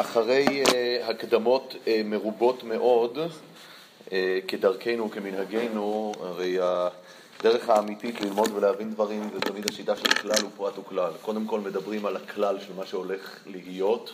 [0.00, 3.18] אחרי אה, הקדמות אה, מרובות מאוד,
[4.12, 10.78] אה, כדרכנו, כמנהגנו, הרי הדרך האמיתית ללמוד ולהבין דברים זה תמיד השיטה של כלל ופרט
[10.78, 11.10] וכלל.
[11.22, 14.12] קודם כל מדברים על הכלל של מה שהולך להיות,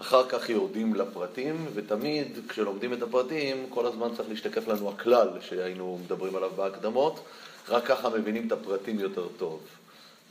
[0.00, 5.98] אחר כך יורדים לפרטים, ותמיד כשלומדים את הפרטים, כל הזמן צריך להשתקף לנו הכלל שהיינו
[6.04, 7.20] מדברים עליו בהקדמות,
[7.68, 9.60] רק ככה מבינים את הפרטים יותר טוב.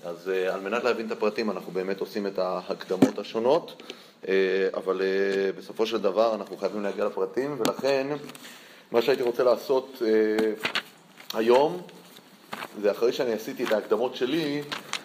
[0.05, 3.81] אז על מנת להבין את הפרטים אנחנו באמת עושים את ההקדמות השונות.
[4.27, 4.33] אה,
[4.73, 8.07] אבל אה, בסופו של דבר אנחנו חייבים להגיע לפרטים, ולכן
[8.91, 10.09] מה שהייתי רוצה לעשות אה,
[11.33, 11.81] היום,
[12.81, 14.61] זה אחרי שאני עשיתי את ההקדמות שלי,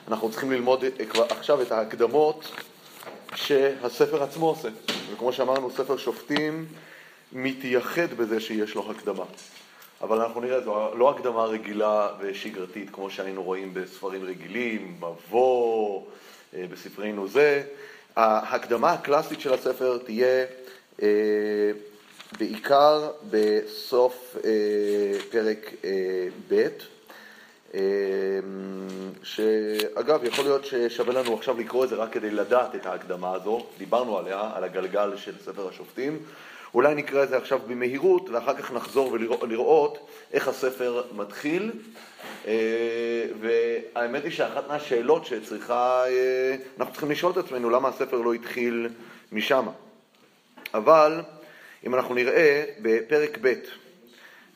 [0.09, 0.85] אנחנו צריכים ללמוד
[1.31, 2.51] עכשיו את ההקדמות
[3.35, 4.69] שהספר עצמו עושה.
[5.13, 6.67] וכמו שאמרנו, ספר שופטים
[7.33, 9.25] מתייחד בזה שיש לו הקדמה.
[10.01, 16.03] אבל אנחנו נראה, זו לא הקדמה רגילה ושגרתית כמו שהיינו רואים בספרים רגילים, מבוא,
[16.53, 17.63] בספרינו זה,
[18.17, 20.45] ההקדמה הקלאסית של הספר תהיה
[21.03, 21.09] אה,
[22.39, 24.51] בעיקר בסוף אה,
[25.31, 26.69] פרק אה, ב',
[29.23, 33.67] שאגב, יכול להיות ששווה לנו עכשיו לקרוא את זה רק כדי לדעת את ההקדמה הזו,
[33.79, 36.19] דיברנו עליה, על הגלגל של ספר השופטים.
[36.75, 41.73] אולי נקרא את זה עכשיו במהירות, ואחר כך נחזור ולראות איך הספר מתחיל.
[42.47, 48.35] אה, והאמת היא שאחת מהשאלות שצריכה, אה, אנחנו צריכים לשאול את עצמנו למה הספר לא
[48.35, 48.89] התחיל
[49.33, 49.67] משם.
[50.75, 51.21] אבל
[51.87, 53.53] אם אנחנו נראה בפרק ב',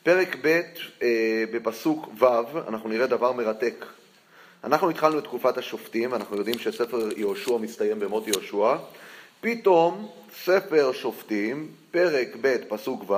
[0.03, 0.61] פרק ב'
[1.01, 2.25] אה, בפסוק ו',
[2.67, 3.85] אנחנו נראה דבר מרתק.
[4.63, 8.75] אנחנו התחלנו את תקופת השופטים, אנחנו יודעים שספר יהושע מסתיים במות יהושע.
[9.41, 10.07] פתאום
[10.43, 13.13] ספר שופטים, פרק ב', פסוק ו',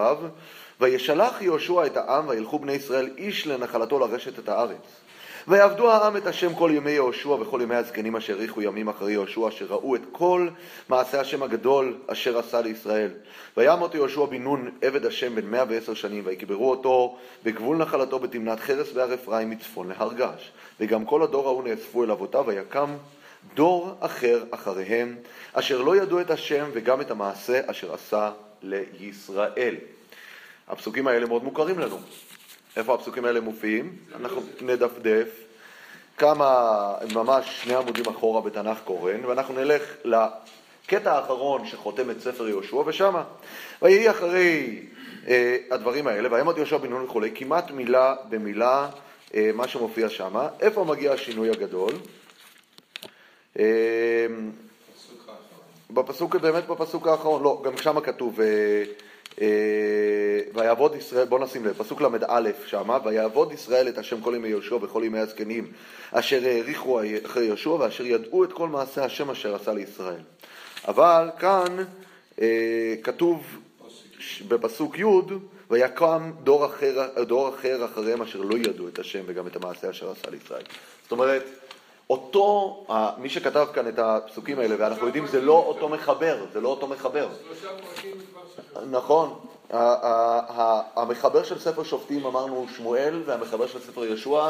[0.79, 5.01] וישלח יהושע את העם וילכו בני ישראל איש לנחלתו לרשת את הארץ.
[5.47, 9.47] ויעבדו העם את השם כל ימי יהושע וכל ימי הזקנים אשר האריכו ימים אחרי יהושע,
[9.47, 10.47] אשר ראו את כל
[10.89, 13.11] מעשה השם הגדול אשר עשה לישראל.
[13.57, 18.59] וימות יהושע בן נון עבד השם בן מאה ועשר שנים, ויקברו אותו בגבול נחלתו בתמנת
[18.59, 20.49] חרס בהר אפרים מצפון להר געש.
[20.79, 22.95] וגם כל הדור ההוא נאספו אל אבותיו, ויקם
[23.53, 25.15] דור אחר אחריהם,
[25.53, 28.31] אשר לא ידעו את השם וגם את המעשה אשר עשה
[28.61, 29.75] לישראל.
[30.67, 31.97] הפסוקים האלה מאוד מוכרים לנו.
[32.77, 33.95] איפה הפסוקים האלה מופיעים?
[34.15, 35.27] אנחנו נדפדף
[36.17, 42.75] כמה, ממש שני עמודים אחורה בתנ"ך קורן, ואנחנו נלך לקטע האחרון שחותם את ספר יהושע,
[42.75, 43.23] ושמה.
[43.81, 44.79] ויהי אחרי
[45.27, 48.89] אה, הדברים האלה, וימות יהושע בן נון וכולי, כמעט מילה במילה
[49.33, 50.47] אה, מה שמופיע שמה.
[50.59, 51.93] איפה מגיע השינוי הגדול?
[53.59, 53.65] אה,
[55.89, 58.83] בפסוק, באמת בפסוק האחרון, לא, גם שמה כתוב אה,
[59.41, 64.47] אה, ויעבוד ישראל, בוא נשים לב, פסוק ל"א שמה, ויעבוד ישראל את השם כל ימי
[64.47, 65.71] יהושע וכל ימי הזקנים,
[66.11, 70.21] אשר העריכו אחרי יהושע ואשר ידעו את כל מעשה השם אשר עשה לישראל.
[70.87, 71.77] אבל כאן
[72.41, 73.43] אה, כתוב
[74.47, 75.03] בפסוק י'
[75.69, 80.11] ויקם דור אחר, דור אחר אחריהם אשר לא ידעו את השם וגם את המעשה אשר
[80.11, 80.63] עשה לישראל.
[81.03, 81.43] זאת אומרת,
[82.11, 82.77] אותו,
[83.17, 86.87] מי שכתב כאן את הפסוקים האלה, ואנחנו יודעים, זה לא אותו מחבר, זה לא אותו
[86.87, 87.27] מחבר.
[88.91, 89.39] נכון.
[90.95, 94.47] המחבר של ספר שופטים אמרנו שמואל, והמחבר של ספר יהושע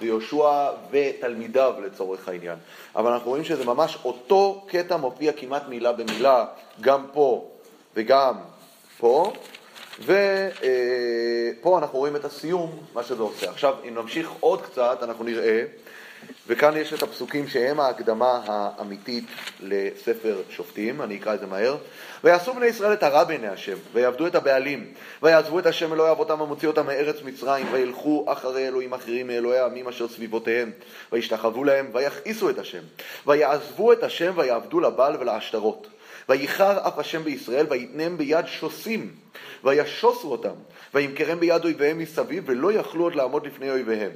[0.00, 2.58] זה יהושע ותלמידיו לצורך העניין.
[2.96, 6.44] אבל אנחנו רואים שזה ממש אותו קטע מופיע כמעט מילה במילה,
[6.80, 7.44] גם פה
[7.96, 8.34] וגם
[8.98, 9.32] פה,
[10.00, 10.12] ופה
[11.64, 13.50] אה, אנחנו רואים את הסיום, מה שזה עושה.
[13.50, 15.64] עכשיו, אם נמשיך עוד קצת, אנחנו נראה
[16.48, 19.24] וכאן יש את הפסוקים שהם ההקדמה האמיתית
[19.60, 21.76] לספר שופטים, אני אקרא את זה מהר.
[22.24, 24.92] ויעשו בני ישראל את הרע בעיני השם, ויעבדו את הבעלים,
[25.22, 29.88] ויעזבו את השם אלוהי אבותם המוציא אותם מארץ מצרים, וילכו אחרי אלוהים אחרים מאלוהי העמים
[29.88, 30.70] אשר סביבותיהם,
[31.12, 32.82] וישתחוו להם, ויכעיסו את השם,
[33.26, 35.86] ויעזבו את השם, ויעבדו לבעל ולעשתרות.
[36.28, 39.14] וייחר אף השם בישראל, ויתנם ביד שוסים,
[39.64, 40.54] וישוסו אותם,
[40.94, 44.10] וימכרם ביד אויביהם מסביב, ולא יכלו עוד לעמוד לפני אויביהם.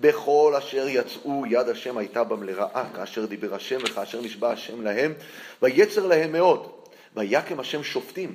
[0.00, 5.12] בכל אשר יצאו יד השם הייתה בם לרעה, כאשר דיבר השם וכאשר נשבע השם להם,
[5.62, 6.70] ויצר להם מאוד,
[7.16, 8.34] ויקם השם שופטים.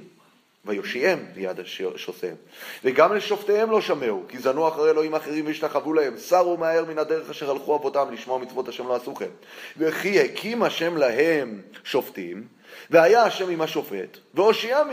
[0.68, 1.60] ויושיעם מיד
[1.96, 2.36] שוסיהם.
[2.84, 7.30] וגם לשופטיהם לא שמעו, כי זנו אחרי אלוהים אחרים והשתחוו להם, סרו מהר מן הדרך
[7.30, 9.30] אשר הלכו אבותם לשמוע מצוות השם לא עשו כן.
[9.78, 12.48] וכי הקים השם להם שופטים,
[12.90, 14.84] והיה השם עם השופט, והושיע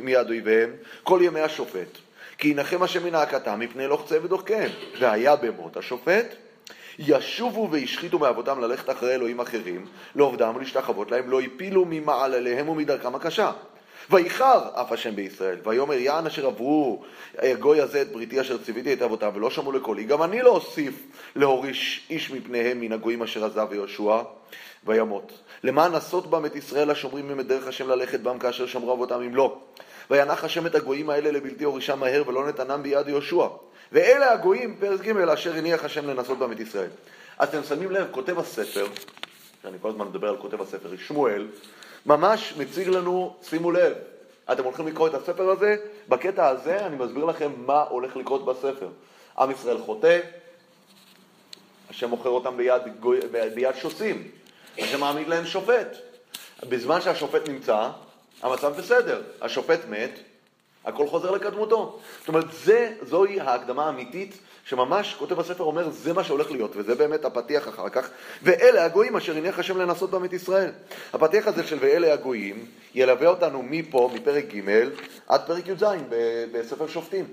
[0.00, 0.70] מיד אויביהם
[1.02, 1.98] כל ימי השופט.
[2.38, 4.70] כי ינחם השם מן ההכתם מפני לוחצי ודוחקיהם.
[4.98, 6.34] והיה במות השופט,
[6.98, 13.52] ישובו והשחיתו מאבותם ללכת אחרי אלוהים אחרים, לעובדם ולהשתחוות להם, לא הפילו ממעלליהם ומדרכם הקשה.
[14.10, 17.02] ויחר אף השם בישראל, ויאמר יען אשר עברו
[17.38, 20.94] הגוי הזה את בריתי אשר ציוויתי את אבותיו ולא שמעו לקולי, גם אני לא אוסיף
[21.36, 24.22] להוריש איש מפניהם מן הגויים אשר עזב יהושע
[24.86, 25.32] וימות.
[25.64, 29.22] למען נסות בם את ישראל השומרים מהם את דרך השם ללכת בם כאשר שמרו אבותם
[29.22, 29.58] אם לא.
[30.10, 33.46] וינח השם את הגויים האלה לבלתי הורישם מהר ולא נתנם ביד יהושע.
[33.92, 36.90] ואלה הגויים, פרק ג', אשר הניח השם לנסות בם את ישראל.
[37.38, 38.86] אז אתם שמים לב, כותב הספר,
[39.62, 41.46] שאני כל הזמן מדבר על כותב הספר, שמואל,
[42.06, 43.92] ממש מציג לנו, שימו לב,
[44.52, 45.76] אתם הולכים לקרוא את הספר הזה,
[46.08, 48.88] בקטע הזה אני מסביר לכם מה הולך לקרות בספר.
[49.38, 50.20] עם ישראל חוטא,
[51.90, 52.82] השם מוכר אותם ביד,
[53.54, 54.28] ביד שוסים,
[54.78, 55.96] השם מעמיד להם שופט.
[56.68, 57.88] בזמן שהשופט נמצא,
[58.42, 60.10] המצב בסדר, השופט מת,
[60.84, 61.98] הכל חוזר לקדמותו.
[62.18, 66.94] זאת אומרת, זה, זוהי ההקדמה האמיתית שממש כותב הספר אומר, זה מה שהולך להיות, וזה
[66.94, 68.10] באמת הפתיח אחר כך.
[68.42, 70.70] ואלה הגויים אשר הניח השם לנסות בם את ישראל.
[71.12, 74.70] הפתיח הזה של ואלה הגויים ילווה אותנו מפה, מפרק ג'
[75.28, 75.84] עד פרק י"ז
[76.52, 77.24] בספר שופטים,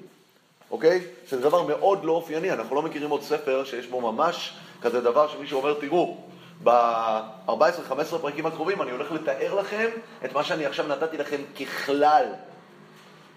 [0.72, 1.02] אוקיי?
[1.30, 5.28] שזה דבר מאוד לא אופייני, אנחנו לא מכירים עוד ספר שיש בו ממש כזה דבר
[5.28, 6.18] שמישהו אומר, תראו,
[6.64, 9.90] ב-14-15 פרקים הקרובים אני הולך לתאר לכם
[10.26, 12.26] את מה שאני עכשיו נתתי לכם ככלל.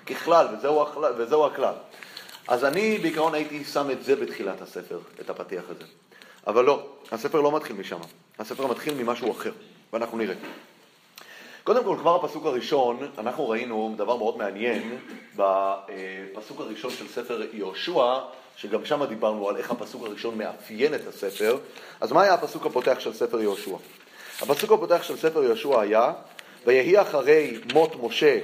[0.06, 0.86] ככלל, וזהו,
[1.16, 1.74] וזהו הכלל.
[2.48, 5.84] אז אני בעיקרון הייתי שם את זה בתחילת הספר, את הפתיח הזה.
[6.46, 7.98] אבל לא, הספר לא מתחיל משם,
[8.38, 9.52] הספר מתחיל ממשהו אחר,
[9.92, 10.34] ואנחנו נראה.
[11.70, 14.98] קודם כל, כבר הפסוק הראשון, אנחנו ראינו דבר מאוד מעניין
[15.36, 18.18] בפסוק הראשון של ספר יהושע,
[18.56, 21.58] שגם שם דיברנו על איך הפסוק הראשון מאפיין את הספר.
[22.00, 23.76] אז מה היה הפסוק הפותח של ספר יהושע?
[24.40, 26.12] הפסוק הפותח של ספר יהושע היה,
[26.66, 28.38] ויהי אחרי מות משה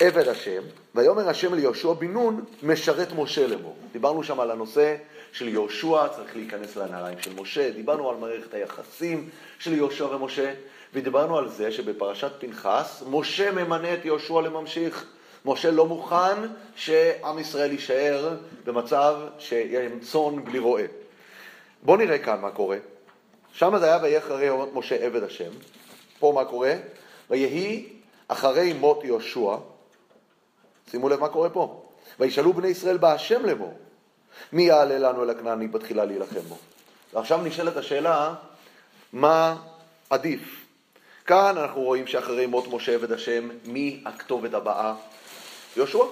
[0.00, 0.62] עבד השם,
[0.94, 3.76] ויאמר השם ליהושע בן נון, משרת משה לאמור.
[3.92, 4.96] דיברנו שם על הנושא
[5.32, 9.28] של יהושע, צריך להיכנס לנעליים של משה, דיברנו על מערכת היחסים
[9.58, 10.52] של יהושע ומשה,
[10.94, 15.06] ודיברנו על זה שבפרשת פנחס, משה ממנה את יהושע לממשיך.
[15.44, 16.36] משה לא מוכן
[16.76, 20.84] שעם ישראל יישאר במצב שהם צאן בלי רועה.
[21.82, 22.76] בואו נראה כאן מה קורה.
[23.52, 25.50] שם זה היה ויהי אחרי משה עבד השם.
[26.18, 26.74] פה מה קורה?
[27.30, 27.88] ויהי
[28.28, 29.56] אחרי מות יהושע,
[30.90, 31.82] שימו לב מה קורה פה.
[32.20, 33.78] וישאלו בני ישראל בהשם לאמור,
[34.52, 36.56] מי יעלה לנו אל הכנעני בתחילה להילחם בו?
[37.12, 38.34] ועכשיו נשאלת השאלה,
[39.12, 39.56] מה
[40.10, 40.61] עדיף?
[41.26, 44.94] כאן אנחנו רואים שאחרי מות משה עבד השם, מי הכתובת הבאה?
[45.76, 46.04] יהושע,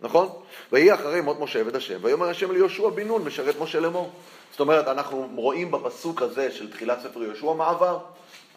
[0.00, 0.28] נכון?
[0.72, 4.10] ויהי אחרי מות משה עבד השם, ויאמר השם ליהושע בן נון משרת משה לאמור.
[4.50, 7.98] זאת אומרת, אנחנו רואים בפסוק הזה של תחילת ספר יהושע מעבר.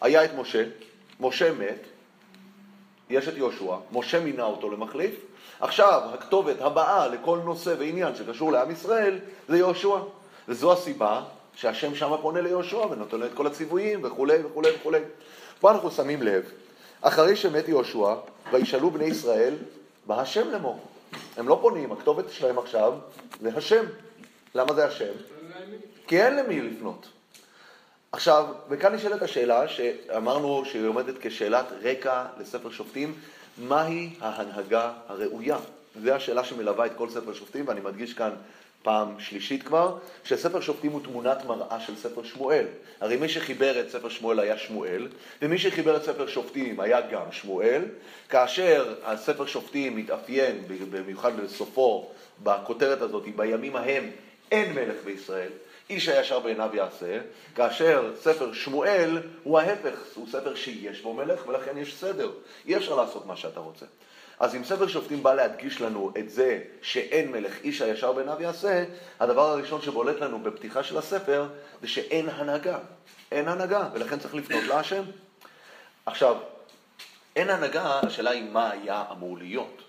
[0.00, 0.64] היה את משה,
[1.20, 1.82] משה מת,
[3.10, 5.14] יש את יהושע, משה מינה אותו למחליף,
[5.60, 9.18] עכשיו הכתובת הבאה לכל נושא ועניין שקשור לעם ישראל
[9.48, 9.98] זה יהושע.
[10.48, 11.22] וזו הסיבה
[11.54, 15.00] שהשם שמה פונה ליהושע ונותן לו את כל הציוויים וכולי וכולי וכולי.
[15.60, 16.42] פה אנחנו שמים לב,
[17.00, 18.14] אחרי שמת יהושע,
[18.52, 19.54] וישאלו בני ישראל,
[20.06, 20.80] בהשם לאמור.
[21.36, 22.92] הם לא פונים, הכתובת שלהם עכשיו
[23.40, 23.84] זה השם.
[24.54, 25.12] למה זה השם?
[26.06, 27.08] כי אין למי לפנות.
[28.12, 33.14] עכשיו, וכאן נשאלת השאלה שאמרנו שהיא עומדת כשאלת רקע לספר שופטים,
[33.58, 35.56] מהי ההנהגה הראויה?
[36.02, 38.30] זו השאלה שמלווה את כל ספר שופטים, ואני מדגיש כאן
[38.82, 42.66] פעם שלישית כבר, שספר שופטים הוא תמונת מראה של ספר שמואל.
[43.00, 45.08] הרי מי שחיבר את ספר שמואל היה שמואל,
[45.42, 47.84] ומי שחיבר את ספר שופטים היה גם שמואל,
[48.28, 52.10] כאשר הספר שופטים מתאפיין, במיוחד בסופו,
[52.42, 54.10] בכותרת הזאת, בימים ההם
[54.50, 55.50] אין מלך בישראל,
[55.90, 57.18] איש הישר בעיניו יעשה,
[57.54, 62.30] כאשר ספר שמואל הוא ההפך, הוא ספר שיש בו מלך ולכן יש סדר.
[62.66, 63.86] אי אפשר לעשות מה שאתה רוצה.
[64.40, 68.84] אז אם ספר שופטים בא להדגיש לנו את זה שאין מלך איש הישר בעיניו יעשה,
[69.20, 71.48] הדבר הראשון שבולט לנו בפתיחה של הספר
[71.82, 72.78] זה שאין הנהגה.
[73.32, 75.02] אין הנהגה, ולכן צריך לפנות להשם.
[76.06, 76.36] עכשיו,
[77.36, 79.82] אין הנהגה, השאלה היא מה היה אמור להיות.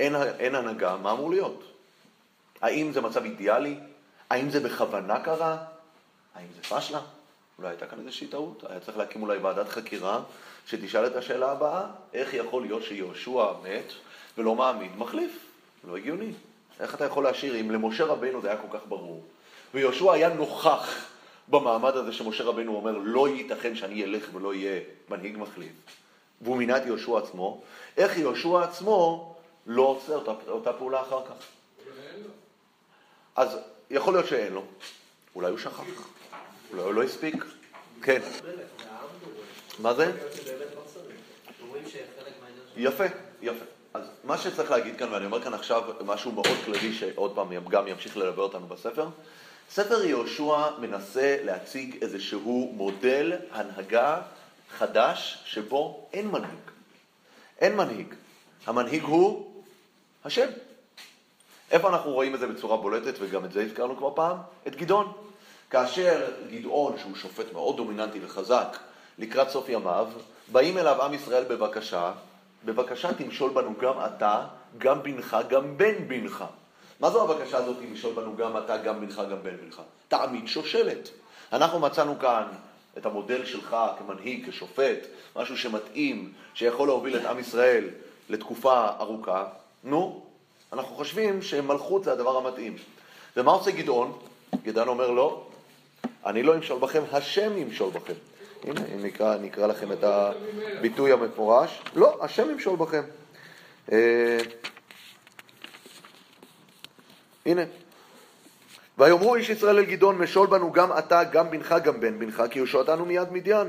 [0.00, 1.64] אין, אין הנהגה, מה אמור להיות?
[2.60, 3.78] האם זה מצב אידיאלי?
[4.30, 5.56] האם זה בכוונה קרה?
[6.34, 7.00] האם זה פשלה?
[7.58, 8.64] אולי הייתה כאן איזושהי טעות?
[8.68, 10.20] היה צריך להקים אולי ועדת חקירה
[10.68, 13.92] שתשאל את השאלה הבאה, איך יכול להיות שיהושע מת
[14.38, 15.38] ולא מעמיד מחליף?
[15.84, 16.32] לא הגיוני.
[16.80, 19.24] איך אתה יכול להשאיר, אם למשה רבנו זה היה כל כך ברור,
[19.74, 21.06] ויהושע היה נוכח
[21.48, 25.72] במעמד הזה שמשה רבנו אומר, לא ייתכן שאני אלך ולא יהיה מנהיג מחליף,
[26.40, 27.62] והוא מינה את יהושע עצמו,
[27.96, 29.34] איך יהושע עצמו
[29.66, 31.46] לא עושה אותה, אותה פעולה אחר כך?
[33.36, 33.58] אז
[33.90, 34.64] יכול להיות שאין לו,
[35.34, 35.80] אולי הוא שכח,
[36.70, 37.44] אולי הוא לא הספיק.
[38.02, 38.20] כן.
[39.78, 40.12] מה זה?
[42.76, 43.04] יפה,
[43.42, 43.64] יפה.
[43.94, 47.88] אז מה שצריך להגיד כאן, ואני אומר כאן עכשיו משהו מאוד כללי שעוד פעם גם
[47.88, 49.08] ימשיך ללווה אותנו בספר,
[49.70, 54.20] ספר יהושע מנסה להציג איזשהו מודל הנהגה
[54.70, 56.60] חדש שבו אין מנהיג.
[57.58, 58.14] אין מנהיג.
[58.66, 59.52] המנהיג הוא
[60.24, 60.48] השם.
[61.70, 64.36] איפה אנחנו רואים את זה בצורה בולטת, וגם את זה הזכרנו כבר פעם?
[64.66, 65.12] את גדעון.
[65.70, 68.78] כאשר גדעון, שהוא שופט מאוד דומיננטי וחזק,
[69.18, 70.06] לקראת סוף ימיו,
[70.52, 72.12] באים אליו עם ישראל בבקשה,
[72.64, 74.44] בבקשה תמשול בנו גם אתה,
[74.78, 76.44] גם בנך, גם בן בנך.
[77.00, 79.82] מה זו הבקשה הזאת, תמשול בנו גם אתה, גם בנך, גם בן בנך?
[80.08, 81.08] תעמיד שושלת.
[81.52, 82.44] אנחנו מצאנו כאן
[82.98, 84.98] את המודל שלך כמנהיג, כשופט,
[85.36, 87.88] משהו שמתאים, שיכול להוביל את עם ישראל
[88.28, 89.44] לתקופה ארוכה.
[89.84, 90.22] נו,
[90.72, 92.76] אנחנו חושבים שמלכות זה הדבר המתאים.
[93.36, 94.18] ומה עושה גדעון?
[94.62, 95.46] גדעון אומר לא,
[96.26, 98.14] אני לא אמשול בכם, השם ימשול בכם.
[98.64, 101.82] הנה, אם נקרא, נקרא לכם את הביטוי המפורש.
[101.94, 103.02] לא, השם ימשול בכם.
[103.92, 104.38] אה,
[107.46, 107.62] הנה.
[108.98, 112.58] ויאמרו איש ישראל אל גדעון, משול בנו גם אתה, גם בנך, גם בן בנך, כי
[112.58, 113.68] הושעתנו מיד מדיין.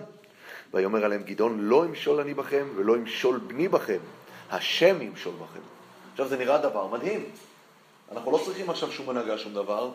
[0.74, 4.00] ויאמר עליהם גדעון, לא אמשול אני בכם, ולא אמשול בני בכם,
[4.52, 5.60] השם ימשול בכם.
[6.12, 7.26] עכשיו זה נראה דבר מדהים.
[8.12, 9.92] אנחנו לא צריכים עכשיו שום הנהגה, שום דבר.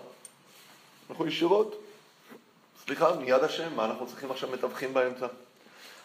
[1.11, 1.84] אנחנו ישירות
[2.87, 5.27] סליחה, מיד השם, מה אנחנו צריכים עכשיו מתווכים באמצע?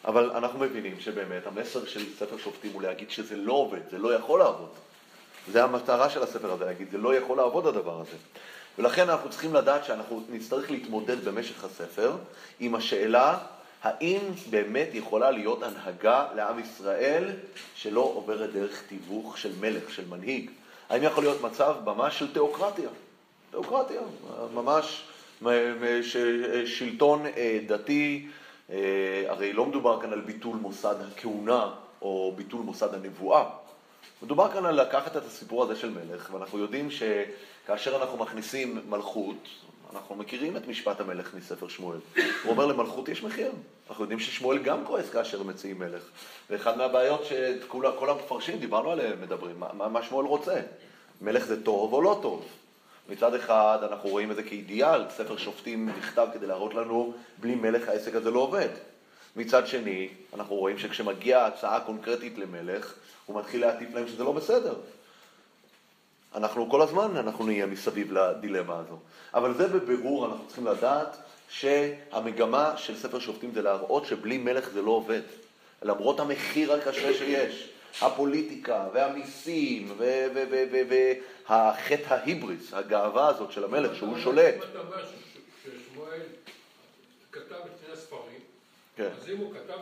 [0.05, 4.13] אבל אנחנו מבינים שבאמת המסר של ספר שופטים הוא להגיד שזה לא עובד, זה לא
[4.15, 4.69] יכול לעבוד.
[5.51, 8.17] זה המטרה של הספר הזה, להגיד, זה לא יכול לעבוד הדבר הזה.
[8.77, 12.15] ולכן אנחנו צריכים לדעת שאנחנו נצטרך להתמודד במשך הספר
[12.59, 13.37] עם השאלה
[13.83, 14.19] האם
[14.49, 17.29] באמת יכולה להיות הנהגה לעם ישראל
[17.75, 20.49] שלא עוברת דרך תיווך של מלך, של מנהיג?
[20.89, 22.89] האם יכול להיות מצב ממש של תיאוקרטיה?
[23.51, 24.01] תיאוקרטיה,
[24.53, 25.03] ממש
[26.65, 28.27] שלטון אה, דתי,
[28.69, 31.69] אה, הרי לא מדובר כאן על ביטול מוסד הכהונה
[32.01, 33.45] או ביטול מוסד הנבואה.
[34.23, 39.47] מדובר כאן על לקחת את הסיפור הזה של מלך, ואנחנו יודעים שכאשר אנחנו מכניסים מלכות,
[39.93, 41.97] אנחנו מכירים את משפט המלך מספר שמואל.
[42.15, 43.51] הוא אומר למלכות יש מחיר.
[43.89, 46.03] אנחנו יודעים ששמואל גם כועס כאשר מציעים מלך.
[46.49, 50.61] ואחד מהבעיות שכל המפרשים, דיברנו עליהם, מדברים, מה, מה שמואל רוצה?
[51.21, 52.45] מלך זה טוב או לא טוב?
[53.09, 57.89] מצד אחד אנחנו רואים את זה כאידיאל, ספר שופטים נכתב כדי להראות לנו, בלי מלך
[57.89, 58.69] העסק הזה לא עובד.
[59.35, 62.93] מצד שני, אנחנו רואים שכשמגיעה הצעה קונקרטית למלך,
[63.25, 64.73] הוא מתחיל להטיף להם שזה לא בסדר.
[66.35, 68.97] אנחנו כל הזמן, אנחנו נהיה מסביב לדילמה הזו.
[69.33, 71.17] אבל זה בבירור, אנחנו צריכים לדעת
[71.49, 75.21] שהמגמה של ספר שופטים זה להראות שבלי מלך זה לא עובד.
[75.81, 77.69] למרות המחיר הקשה שיש.
[78.01, 79.93] הפוליטיקה והמיסים
[81.47, 84.55] והחטא ההיבריס, הגאווה הזאת של המלך שהוא שולט.
[84.55, 85.05] אם אתה אומר
[85.63, 86.21] ששמואל
[87.31, 88.39] כתב את שני הספרים,
[88.95, 89.09] כן.
[89.21, 89.79] אז אם הוא כתב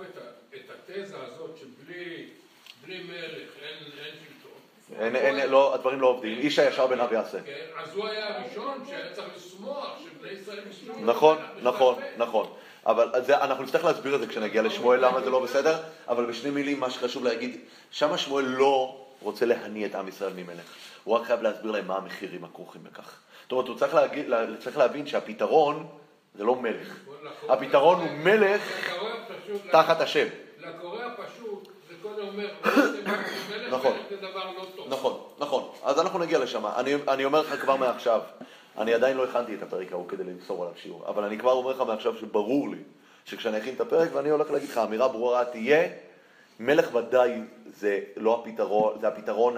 [0.56, 6.88] את התזה הזאת שבלי מלך אין שלטון, אין, אין, לא, הדברים לא עובדים, איש הישר
[6.88, 7.44] בעיניו יעשה.
[7.44, 10.60] כן, אז הוא היה הראשון שהיה צריך לשמוח שבני ישראל.
[11.06, 12.54] נכון, נכון, נכון.
[12.88, 15.78] אבל זה, אנחנו נצטרך להסביר את זה כשנגיע לשמואל למה זה לא בסדר,
[16.08, 17.60] אבל בשני מילים מה שחשוב להגיד,
[17.92, 20.66] שמה שמואל לא רוצה להניא את עם ישראל ממלך,
[21.04, 23.20] הוא רק חייב להסביר להם מה המחירים הכרוכים בכך.
[23.44, 24.26] זאת אומרת, הוא צריך, להגיד,
[24.60, 25.88] צריך להבין שהפתרון
[26.36, 26.96] זה לא מלך,
[27.50, 28.62] הפתרון הוא מלך
[29.72, 30.28] תחת השם.
[30.58, 32.48] לקורא הפשוט זה קודם אומר,
[33.72, 33.98] נכון,
[34.90, 36.66] נכון, נכון, אז אנחנו נגיע לשם,
[37.08, 38.22] אני אומר לך כבר מעכשיו,
[38.78, 41.72] אני עדיין לא הכנתי את הפרק ההוא כדי למסור עליו שיעור, אבל אני כבר אומר
[41.72, 42.80] לך מעכשיו שברור לי
[43.26, 45.90] שכשאני אכין את הפרק, ואני הולך להגיד לך, אמירה ברורה תהיה,
[46.60, 49.58] מלך ודאי זה לא הפתרון, זה הפתרון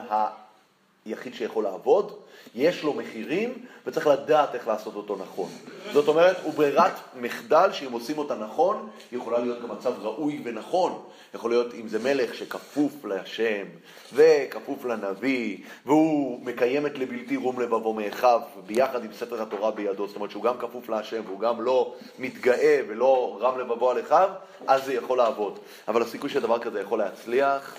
[1.09, 2.11] היחיד שיכול לעבוד,
[2.55, 5.49] יש לו מחירים וצריך לדעת איך לעשות אותו נכון.
[5.93, 11.01] זאת אומרת, הוא ברירת מחדל שאם עושים אותה נכון, יכולה להיות גם מצב ראוי ונכון.
[11.33, 13.65] יכול להיות אם זה מלך שכפוף להשם
[14.13, 20.15] וכפוף לנביא, והוא מקיים את לבלתי רום לבבו מאחיו ביחד עם ספר התורה בידו, זאת
[20.15, 24.29] אומרת שהוא גם כפוף להשם והוא גם לא מתגאה ולא רם לבבו על אחיו,
[24.67, 25.59] אז זה יכול לעבוד.
[25.87, 27.75] אבל הסיכוי שדבר כזה יכול להצליח,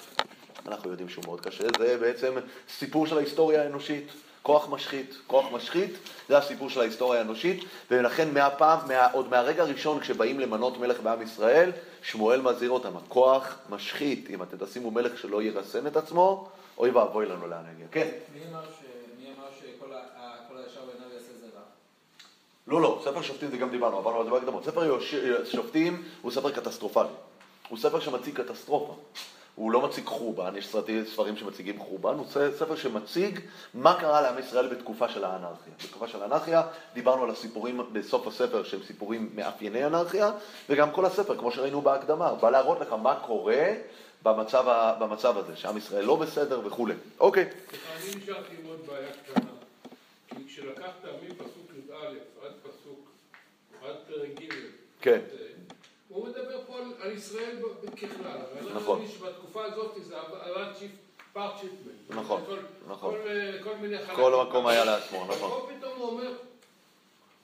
[0.68, 2.34] אנחנו יודעים שהוא מאוד קשה, זה בעצם
[2.68, 4.12] סיפור של ההיסטוריה האנושית.
[4.42, 5.16] כוח משחית.
[5.26, 5.90] כוח משחית
[6.28, 11.22] זה הסיפור של ההיסטוריה האנושית, ולכן מהפעם, מה, עוד מהרגע הראשון כשבאים למנות מלך בעם
[11.22, 11.70] ישראל,
[12.02, 14.30] שמואל מזהיר אותם, הכוח משחית.
[14.30, 16.48] אם אתם תשימו מלך שלא ירסן את עצמו,
[16.78, 17.86] אוי ואבוי לנו לאן נגיע.
[17.90, 18.08] כן.
[18.34, 18.60] מי אמר
[19.60, 21.62] שכל הישר בעיניו יעשה זה רע?
[22.66, 24.64] לא, לא, ספר שופטים זה גם דיברנו, עברנו על זה בהקדמות.
[24.64, 25.00] ספר
[25.44, 27.08] שופטים הוא ספר קטסטרופלי.
[27.68, 28.96] הוא ספר שמציג קטסטרופה.
[29.54, 32.26] הוא לא מציג חורבן, יש סרטי, ספרים שמציגים חורבן, הוא
[32.58, 33.40] ספר שמציג
[33.74, 35.72] מה קרה לעם ישראל בתקופה של האנרכיה.
[35.84, 36.62] בתקופה של האנרכיה
[36.94, 40.30] דיברנו על הסיפורים בסוף הספר שהם סיפורים מאפייני אנרכיה,
[40.68, 43.66] וגם כל הספר, כמו שראינו בהקדמה, בא להראות לך מה קורה
[44.22, 46.94] במצב, במצב הזה, שעם ישראל לא בסדר וכולי.
[47.20, 47.44] אוקיי.
[47.44, 49.50] אני נשארתי עם עוד בעיה קטנה,
[50.28, 51.94] כי כשלקחת מפסוק י"א
[52.46, 53.10] עד פסוק,
[53.84, 54.54] עד פרק ג',
[55.00, 55.20] כן.
[56.08, 56.59] הוא מדבר
[57.00, 57.56] על ישראל
[57.96, 58.38] ככלל.
[58.60, 58.98] אני נכון.
[58.98, 60.16] מרגיש שבתקופה הזאת זה
[61.32, 62.10] פארט שיפמנט.
[62.20, 62.42] נכון,
[62.88, 63.14] נכון.
[63.14, 64.14] כל, אה, כל מיני חלקים.
[64.14, 65.50] כל מקום היה לעצמו, נכון.
[65.50, 66.32] פה פתאום הוא אומר,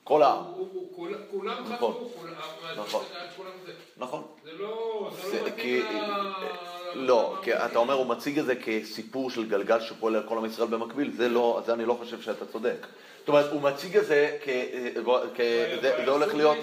[0.05, 0.45] כל העם,
[1.31, 1.93] כולם נכון.
[1.95, 2.35] חתמו, כולם-
[2.77, 3.05] נכון.
[3.67, 3.73] זה.
[3.97, 4.23] נכון.
[4.45, 6.76] זה לא, זה זה לא מתאים ל...
[6.95, 10.45] לא, כי אתה אומר, הוא מציג את זה כסיפור של גלגל שפועל על כל עם
[10.45, 12.87] ישראל במקביל, זה לא, זה אני לא חושב שאתה צודק.
[13.21, 14.49] זאת אומרת, הוא מציג את זה כ...
[15.37, 15.41] כ-
[15.83, 16.57] זה זה הולך להיות...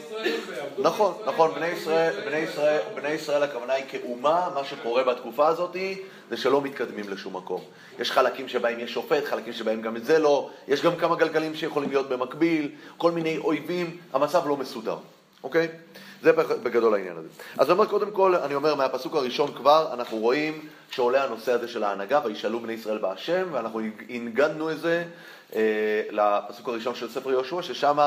[0.77, 5.75] נכון, נכון, בני ישראל, בני ישראל, בני ישראל הכוונה היא כאומה, מה שקורה בתקופה הזאת
[6.29, 7.61] זה שלא מתקדמים לשום מקום.
[7.99, 11.55] יש חלקים שבהם יש שופט, חלקים שבהם גם את זה לא, יש גם כמה גלגלים
[11.55, 14.97] שיכולים להיות במקביל, כל מיני אויבים, המצב לא מסודר,
[15.43, 15.67] אוקיי?
[16.23, 16.31] זה
[16.63, 17.27] בגדול העניין הזה.
[17.57, 21.67] אז אני אומר, קודם כל, אני אומר, מהפסוק הראשון כבר, אנחנו רואים שעולה הנושא הזה
[21.67, 25.03] של ההנהגה, וישאלו בני ישראל בהשם, ואנחנו הנגדנו את זה
[25.55, 25.61] אה,
[26.11, 27.97] לפסוק הראשון של ספר יהושע, ששם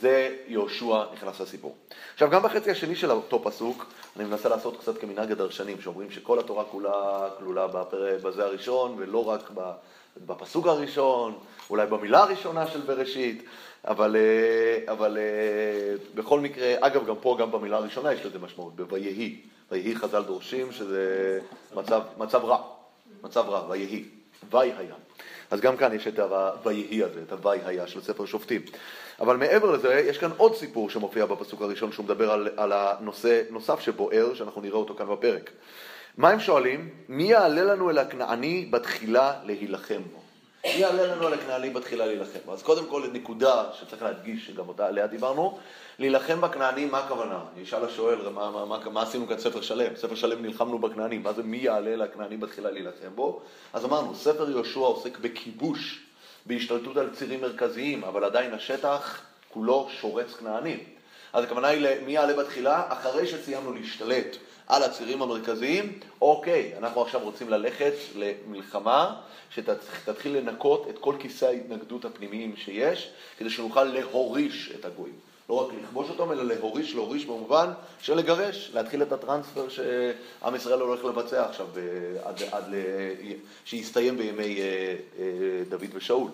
[0.00, 1.76] זה יהושע נכנס לסיפור.
[2.14, 3.86] עכשיו, גם בחצי השני של אותו פסוק,
[4.16, 7.66] אני מנסה לעשות קצת כמנהג הדרשנים, שאומרים שכל התורה כולה כלולה.
[8.22, 9.50] בזה הראשון, ולא רק
[10.26, 11.34] בפסוק הראשון,
[11.72, 13.42] אולי במילה הראשונה של בראשית,
[13.84, 18.76] אבל, אה, אבל אה, בכל מקרה, אגב, גם פה, גם במילה הראשונה יש לזה משמעות,
[18.76, 19.36] ב"ויהי".
[19.70, 21.38] ויהי חז"ל דורשים שזה
[21.74, 22.62] מצב, מצב רע,
[23.22, 24.04] מצב רע, ויהי,
[24.50, 24.94] ויהי היה.
[25.50, 28.62] אז גם כאן יש את ה"ויהי" הזה, את ה"ויהי היה" של ספר שופטים.
[29.20, 33.42] אבל מעבר לזה, יש כאן עוד סיפור שמופיע בפסוק הראשון, שהוא מדבר על, על הנושא
[33.50, 35.50] נוסף שבוער, שאנחנו נראה אותו כאן בפרק.
[36.16, 36.90] מה הם שואלים?
[37.08, 40.21] מי יעלה לנו אל הכנעני בתחילה להילחם בו?
[40.66, 42.50] מי יעלה לנו אל הכנעני בתחילה להילחם?
[42.52, 45.58] אז קודם כל נקודה שצריך להדגיש, שגם אותה עליה דיברנו,
[45.98, 47.40] להילחם בכנענים, מה הכוונה?
[47.56, 49.96] ישאל השואל, מה, מה, מה, מה עשינו כאן ספר שלם?
[49.96, 53.40] ספר שלם נלחמנו בכנענים, מה זה מי יעלה אל הכנעני בתחילה להילחם בו?
[53.72, 56.00] אז אמרנו, ספר יהושע עוסק בכיבוש,
[56.46, 60.78] בהשתלטות על צירים מרכזיים, אבל עדיין השטח כולו שורץ כנענים.
[61.32, 64.36] אז הכוונה היא למי יעלה בתחילה, אחרי שסיימנו להשתלט
[64.72, 69.14] על הצירים המרכזיים, אוקיי, אנחנו עכשיו רוצים ללכת למלחמה
[69.50, 75.14] שתתחיל לנקות את כל כיסי ההתנגדות הפנימיים שיש, כדי שנוכל להוריש את הגויים.
[75.48, 77.70] לא רק לכבוש אותם, אלא להוריש, להוריש במובן
[78.02, 82.74] של לגרש, להתחיל את הטרנספר שעם ישראל הולך לבצע עכשיו, ב- עד, עד ל...
[83.64, 85.24] שיסתיים בימי אה, אה,
[85.68, 86.30] דוד ושאול.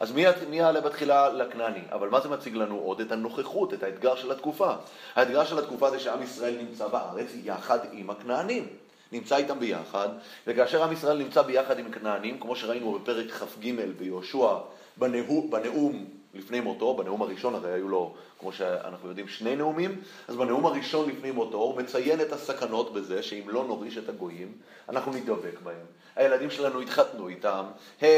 [0.00, 1.80] אז מי, יעלה בתחילה לכנעני?
[1.92, 3.00] אבל מה זה מציג לנו עוד?
[3.00, 4.72] את הנוכחות, את האתגר של התקופה.
[5.14, 8.66] האתגר של התקופה זה שעם ישראל נמצא בארץ יחד עם הכנענים.
[9.12, 10.08] נמצא איתם ביחד,
[10.46, 14.54] וכאשר עם ישראל נמצא ביחד עם הכנענים, כמו שראינו בפרק כ"ג ביהושע,
[14.96, 20.66] בנאום לפני מותו, בנאום הראשון, הרי היו לו, כמו שאנחנו יודעים, שני נאומים, אז בנאום
[20.66, 24.52] הראשון לפני מותו הוא מציין את הסכנות בזה שאם לא נוריש את הגויים,
[24.88, 25.86] אנחנו נדבק בהם.
[26.16, 27.64] הילדים שלנו יתחתנו איתם,
[28.00, 28.08] הם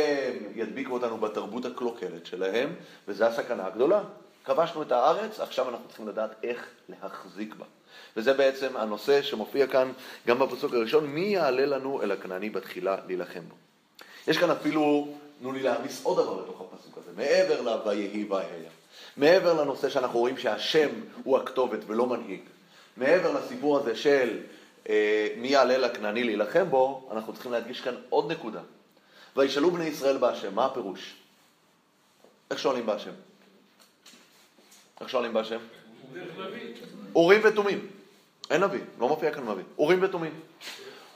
[0.55, 2.75] ידביקו אותנו בתרבות הקלוקלת שלהם,
[3.09, 4.01] וזו הסכנה הגדולה.
[4.45, 7.65] כבשנו את הארץ, עכשיו אנחנו צריכים לדעת איך להחזיק בה.
[8.17, 9.93] וזה בעצם הנושא שמופיע כאן
[10.27, 13.55] גם בפסוק הראשון, מי יעלה לנו אל הכנעני בתחילה להילחם בו.
[14.29, 18.71] יש כאן אפילו, תנו לי להעמיס עוד דבר לתוך הפסוק הזה, מעבר ל"ויהי והיה".
[19.17, 20.89] מעבר לנושא שאנחנו רואים שהשם
[21.25, 22.41] הוא הכתובת ולא מנהיג,
[22.97, 24.41] מעבר לסיפור הזה של
[24.89, 28.61] אה, מי יעלה לכנעני להילחם בו, אנחנו צריכים להדגיש כאן עוד נקודה.
[29.37, 31.15] וישאלו בני ישראל בהשם, מה הפירוש?
[32.51, 33.13] איך שואלים בהשם?
[35.01, 35.59] איך שואלים בהשם?
[37.15, 37.87] אורים ותומים.
[38.51, 39.65] אין נביא, לא מופיע כאן נביא.
[39.79, 40.41] אורים ותומים.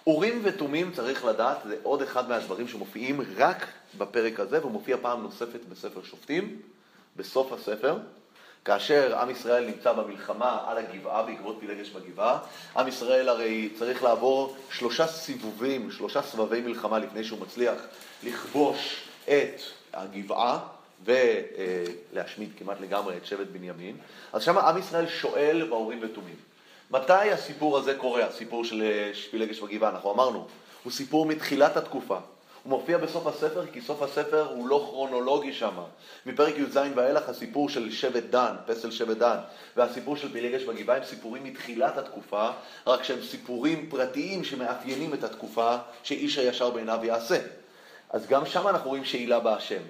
[0.07, 3.67] אורים ותומים, צריך לדעת, זה עוד אחד מהדברים שמופיעים רק
[3.99, 6.63] בפרק הזה, והוא מופיע פעם נוספת בספר שופטים,
[7.17, 7.99] בסוף הספר,
[8.65, 12.39] כאשר עם ישראל נמצא במלחמה על הגבעה, בעקבות פילגש בגבעה.
[12.77, 17.79] עם ישראל הרי צריך לעבור שלושה סיבובים, שלושה סבבי מלחמה לפני שהוא מצליח
[18.23, 19.61] לכבוש את
[19.93, 20.59] הגבעה.
[21.05, 23.97] ולהשמיד כמעט לגמרי את שבט בנימין.
[24.33, 26.37] אז שם עם ישראל שואל באורים ותומים.
[26.91, 28.83] מתי הסיפור הזה קורה, הסיפור של
[29.31, 29.91] פילגש בגבעה?
[29.91, 30.47] אנחנו אמרנו,
[30.83, 32.19] הוא סיפור מתחילת התקופה.
[32.63, 35.75] הוא מופיע בסוף הספר, כי סוף הספר הוא לא כרונולוגי שם.
[36.27, 39.37] מפרק י"ז ואילך הסיפור של שבט דן, פסל שבט דן,
[39.77, 42.49] והסיפור של פילגש בגבעה הם סיפורים מתחילת התקופה,
[42.87, 47.39] רק שהם סיפורים פרטיים שמאפיינים את התקופה שאיש הישר בעיניו יעשה.
[48.11, 49.83] אז גם שם אנחנו רואים שאילה בהשם.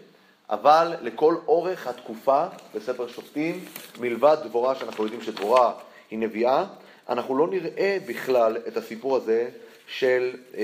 [0.50, 3.64] אבל לכל אורך התקופה בספר שופטים,
[4.00, 5.72] מלבד דבורה, שאנחנו יודעים שדבורה
[6.10, 6.64] היא נביאה,
[7.08, 9.50] אנחנו לא נראה בכלל את הסיפור הזה
[9.86, 10.62] של אה,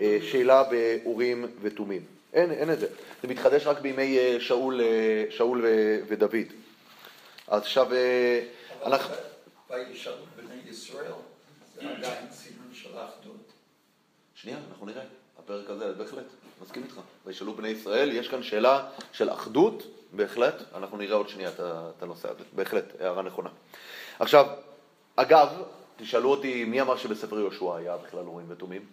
[0.00, 2.02] אה, שאלה באורים ותומים.
[2.32, 2.86] אין, אין את זה.
[3.22, 6.52] זה מתחדש רק בימי אה, שאול, אה, שאול ו, ודוד.
[7.48, 8.40] אז עכשיו אה,
[8.84, 9.14] אנחנו...
[9.70, 11.12] וישאלו בני ישראל,
[11.74, 13.52] זה עדיין סימן של אחדות.
[14.34, 15.02] שנייה, אנחנו נראה.
[15.38, 16.24] הפרק הזה, בהחלט,
[16.62, 17.00] מסכים איתך.
[17.26, 22.30] וישאלו בני ישראל, יש כאן שאלה של אחדות, בהחלט, אנחנו נראה עוד שנייה את הנושא
[22.30, 23.50] הזה, בהחלט, הערה נכונה.
[24.18, 24.46] עכשיו,
[25.16, 25.48] אגב,
[25.96, 28.84] תשאלו אותי, מי אמר שבספר יהושע היה בכלל אורים ותומים?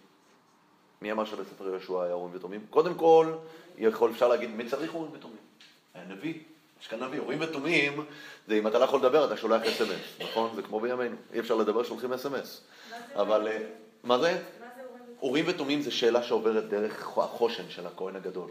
[1.02, 2.66] מי אמר שבספר יהושע היה אורים ותומים?
[2.70, 3.32] קודם כל,
[3.78, 5.36] יכול, אפשר להגיד, מי צריך אורים ותומים?
[5.94, 6.34] היה נביא.
[6.80, 7.20] יש כאן נביא.
[7.20, 8.04] אורים ותומים,
[8.48, 10.50] זה אם אתה לא יכול לדבר, אתה שולח אס.אם.אס, נכון?
[10.54, 11.16] זה כמו בימינו.
[11.32, 12.60] אי אפשר לדבר, שולחים אס.אם.אס.
[13.14, 13.48] אבל,
[14.04, 14.42] מה זה?
[15.22, 18.50] אורים ותומים זה שאלה שעוברת דרך החושן של הכהן הגדול.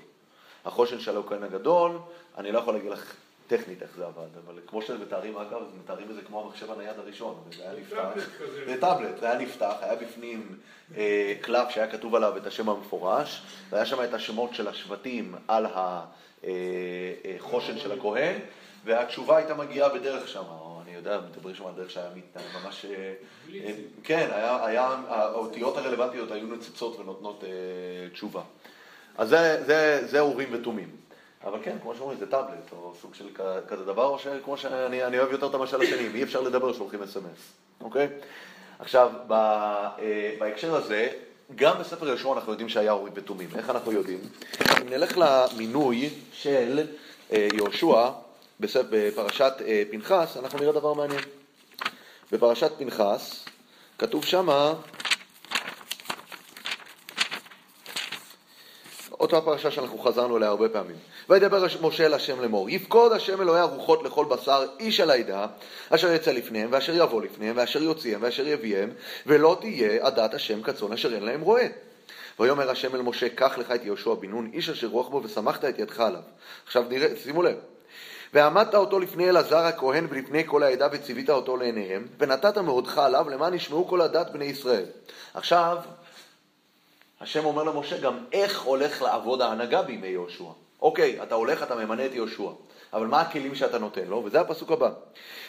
[0.65, 1.91] החושן של הכהן הגדול,
[2.37, 3.13] אני לא יכול להגיד לך
[3.57, 7.43] טכנית איך זה עבד, אבל כמו שמתארים אגב, מתארים את זה כמו המחשב הנייד הראשון,
[7.57, 8.25] זה היה נפתח,
[8.65, 10.57] זה טאבלט, זה היה נפתח, היה בפנים
[10.97, 15.65] אה, קלף שהיה כתוב עליו את השם המפורש, והיה שם את השמות של השבטים על
[16.45, 18.39] החושן של הכהן,
[18.85, 22.09] והתשובה הייתה מגיעה בדרך שם, או אני יודע, מדברים שם על דרך שהיה
[22.63, 23.13] ממש, אה,
[24.03, 28.41] כן, היה, היה, האותיות הרלוונטיות היו נציצות ונותנות אה, תשובה.
[29.17, 31.02] אז זה, זה, זה אורים ותומים.
[31.45, 33.25] אבל כן, כמו שאומרים, זה טאבלט, או סוג של
[33.67, 37.53] כזה דבר, או שכמו שאני אוהב יותר את המשל השני, אי אפשר לדבר כשהולכים אס.אם.אס,
[37.81, 38.07] אוקיי?
[38.79, 41.09] עכשיו, אה, בהקשר הזה,
[41.55, 43.49] גם בספר יהושע אנחנו יודעים שהיה אורים ותומים.
[43.55, 44.19] איך אנחנו יודעים?
[44.81, 46.87] אם נלך למינוי של
[47.31, 48.09] אה, יהושע
[48.59, 51.21] בפרשת אה, פנחס, אנחנו נראה דבר מעניין.
[52.31, 53.45] בפרשת פנחס
[53.97, 54.73] כתוב שמה
[59.19, 60.95] אותה פרשה שאנחנו חזרנו אליה הרבה פעמים.
[61.29, 65.47] וידבר משה אל השם לאמור, יפקוד השם אלוהי הרוחות לכל בשר איש על העדה,
[65.89, 68.89] אשר יצא לפניהם, ואשר יבוא לפניהם, ואשר יוציאם, ואשר יביאם,
[69.25, 71.65] ולא תהיה עדת השם כצאן אשר אין להם רועה.
[72.39, 75.65] ויאמר השם אל משה, קח לך את יהושע בן נון, איש אשר רוח בו, ושמחת
[75.65, 76.21] את ידך עליו.
[76.65, 77.55] עכשיו נראה, שימו לב.
[78.33, 83.53] ועמדת אותו לפני אלעזר הכהן ולפני כל העדה וציווית אותו לעיניהם, ונתת מאודך עליו למען
[83.53, 84.85] ישמעו כל הדת בני ישראל.
[85.33, 85.77] עכשיו,
[87.21, 90.62] השם אומר למשה גם איך הולך לעבוד ההנהגה בימי יהושע.
[90.83, 92.49] אוקיי, אתה הולך, אתה ממנה את יהושע,
[92.93, 94.21] אבל מה הכלים שאתה נותן לו?
[94.25, 94.89] וזה הפסוק הבא.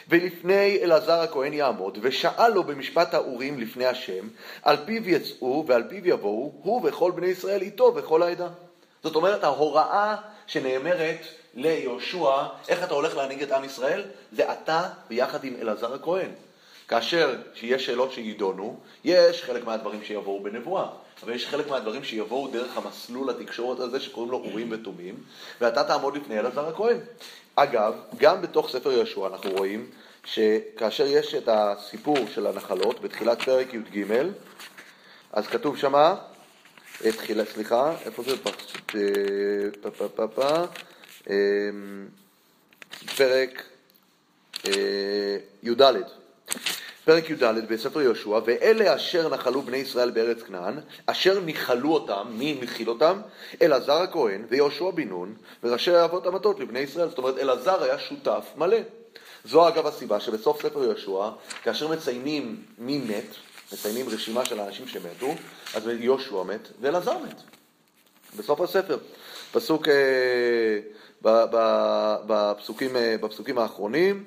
[0.09, 4.27] ולפני אלעזר הכהן יעמוד, ושאל לו במשפט האורים לפני השם,
[4.63, 8.47] על פיו יצאו ועל פיו יבואו, הוא וכל בני ישראל איתו וכל העדה.
[9.03, 10.15] זאת אומרת, ההוראה
[10.47, 11.19] שנאמרת
[11.53, 16.29] ליהושע, איך אתה הולך להנהיג את עם ישראל, זה אתה ביחד עם אלעזר הכהן.
[16.87, 20.87] כאשר יש שאלות שיידונו, יש חלק מהדברים שיבואו בנבואה.
[21.23, 25.15] אבל יש חלק מהדברים שיבואו דרך המסלול התקשורת הזה שקוראים לו אורים ותומים,
[25.61, 26.97] ואתה תעמוד לפני אלעזר הכהן.
[27.55, 29.89] אגב, גם בתוך ספר יהושע אנחנו רואים
[30.25, 34.05] שכאשר יש את הסיפור של הנחלות בתחילת פרק י"ג,
[35.33, 36.15] אז כתוב שמה,
[36.97, 38.35] תחילה, סליחה, איפה זה?
[43.17, 43.63] פרק
[45.63, 45.81] י"ד.
[47.05, 52.59] פרק י"ד בספר יהושע, ואלה אשר נחלו בני ישראל בארץ כנען, אשר ניחלו אותם, מי
[52.61, 53.21] מכיל אותם?
[53.61, 57.09] אלעזר הכהן ויהושע בן נון, וראשי אבות המטות לבני ישראל.
[57.09, 58.77] זאת אומרת, אלעזר היה שותף מלא.
[59.45, 61.29] זו אגב הסיבה שבסוף ספר יהושע,
[61.63, 63.35] כאשר מציינים מי מת,
[63.73, 65.35] מציינים רשימה של האנשים שמתו,
[65.73, 67.41] אז יהושע מת ואלעזר מת.
[68.37, 68.97] בסוף הספר.
[69.51, 70.79] פסוק, אה,
[72.27, 74.23] בפסוקים, אה, בפסוקים האחרונים,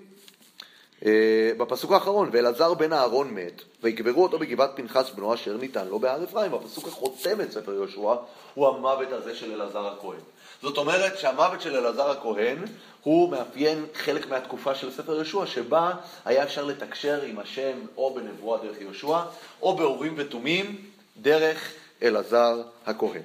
[1.59, 6.25] בפסוק האחרון, ואלעזר בן אהרון מת, ויקברו אותו בגבעת פנחס בנו אשר ניתן לו בהר
[6.25, 6.55] אפרים.
[6.55, 8.15] הפסוק החותם את ספר יהושע
[8.55, 10.21] הוא המוות הזה של אלעזר הכהן.
[10.63, 12.59] זאת אומרת שהמוות של אלעזר הכהן
[13.03, 15.93] הוא מאפיין חלק מהתקופה של ספר יהושע, שבה
[16.25, 19.19] היה אפשר לתקשר עם השם או בנבואה דרך יהושע,
[19.63, 20.77] או באורים ותומים
[21.23, 23.23] דרך אלעזר הכהן.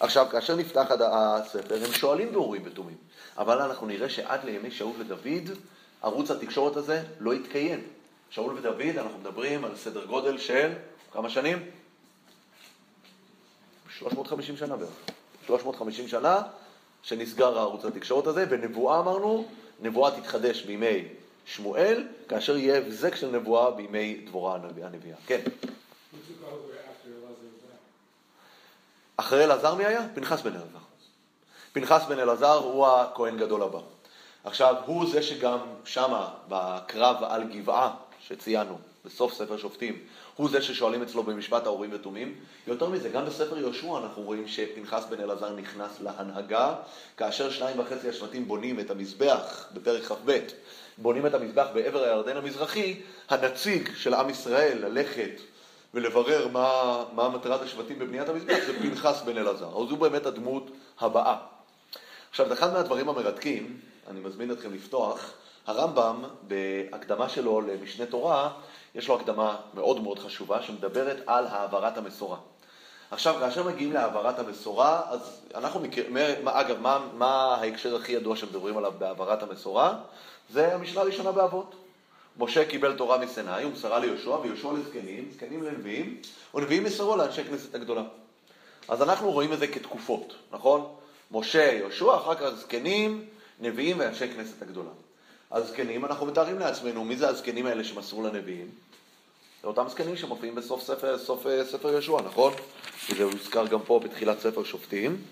[0.00, 2.96] עכשיו, כאשר נפתח הספר, הם שואלים באורים ותומים,
[3.38, 5.50] אבל אנחנו נראה שעד לימי שאול ודוד,
[6.06, 7.84] ערוץ התקשורת הזה לא התקיים.
[8.30, 10.72] שאול ודוד, אנחנו מדברים על סדר גודל של
[11.12, 11.70] כמה שנים?
[13.98, 14.90] 350 שנה בערך.
[15.46, 16.42] 350 שנה
[17.02, 19.48] שנסגר הערוץ התקשורת הזה, ונבואה אמרנו,
[19.80, 21.08] נבואה תתחדש בימי
[21.46, 25.16] שמואל, כאשר יהיה הבזק של נבואה בימי דבורה הנביאה.
[25.26, 25.40] כן.
[29.16, 30.06] אחרי אלעזר מי היה?
[30.14, 30.78] פנחס בן אלעזר.
[31.72, 33.80] פנחס בן אלעזר הוא הכהן גדול הבא.
[34.46, 39.98] עכשיו, הוא זה שגם שמה, בקרב על גבעה שציינו, בסוף ספר שופטים,
[40.36, 42.34] הוא זה ששואלים אצלו במשפט האורים ותומים.
[42.66, 46.74] יותר מזה, גם בספר יהושע אנחנו רואים שפנחס בן אלעזר נכנס להנהגה,
[47.16, 50.38] כאשר שניים וחצי השבטים בונים את המזבח בפרק כ"ב,
[50.98, 55.40] בונים את המזבח בעבר הירדן המזרחי, הנציג של עם ישראל ללכת
[55.94, 59.68] ולברר מה, מה מטרת השבטים בבניית המזבח זה פנחס בן אלעזר.
[59.68, 61.36] אז הוא באמת הדמות הבאה.
[62.30, 63.80] עכשיו, אחד מהדברים המרתקים,
[64.10, 65.32] אני מזמין אתכם לפתוח,
[65.66, 68.50] הרמב"ם בהקדמה שלו למשנה תורה,
[68.94, 72.36] יש לו הקדמה מאוד מאוד חשובה שמדברת על העברת המסורה.
[73.10, 76.16] עכשיו, כאשר מגיעים להעברת המסורה, אז אנחנו מכירים,
[76.48, 79.98] אגב, מה, מה ההקשר הכי ידוע שמדברים עליו בהעברת המסורה?
[80.50, 81.74] זה המשנה הראשונה באבות.
[82.38, 86.20] משה קיבל תורה מסיני, הוא מסרה ליהושע, ויהושע לזקנים, זקנים לנביאים,
[86.54, 88.02] ונביאים מסרו לאנשי כנסת הגדולה.
[88.88, 90.94] אז אנחנו רואים את זה כתקופות, נכון?
[91.30, 93.24] משה, יהושע, אחר כך זקנים,
[93.60, 94.90] נביאים ואנשי כנסת הגדולה.
[95.50, 98.70] הזקנים, אנחנו מתארים לעצמנו, מי זה הזקנים האלה שמסרו לנביאים?
[99.62, 102.52] זה אותם זקנים שמופיעים בסוף ספר, סוף, ספר יהושע, נכון?
[103.10, 105.22] וזה הוזכר גם פה בתחילת ספר שופטים.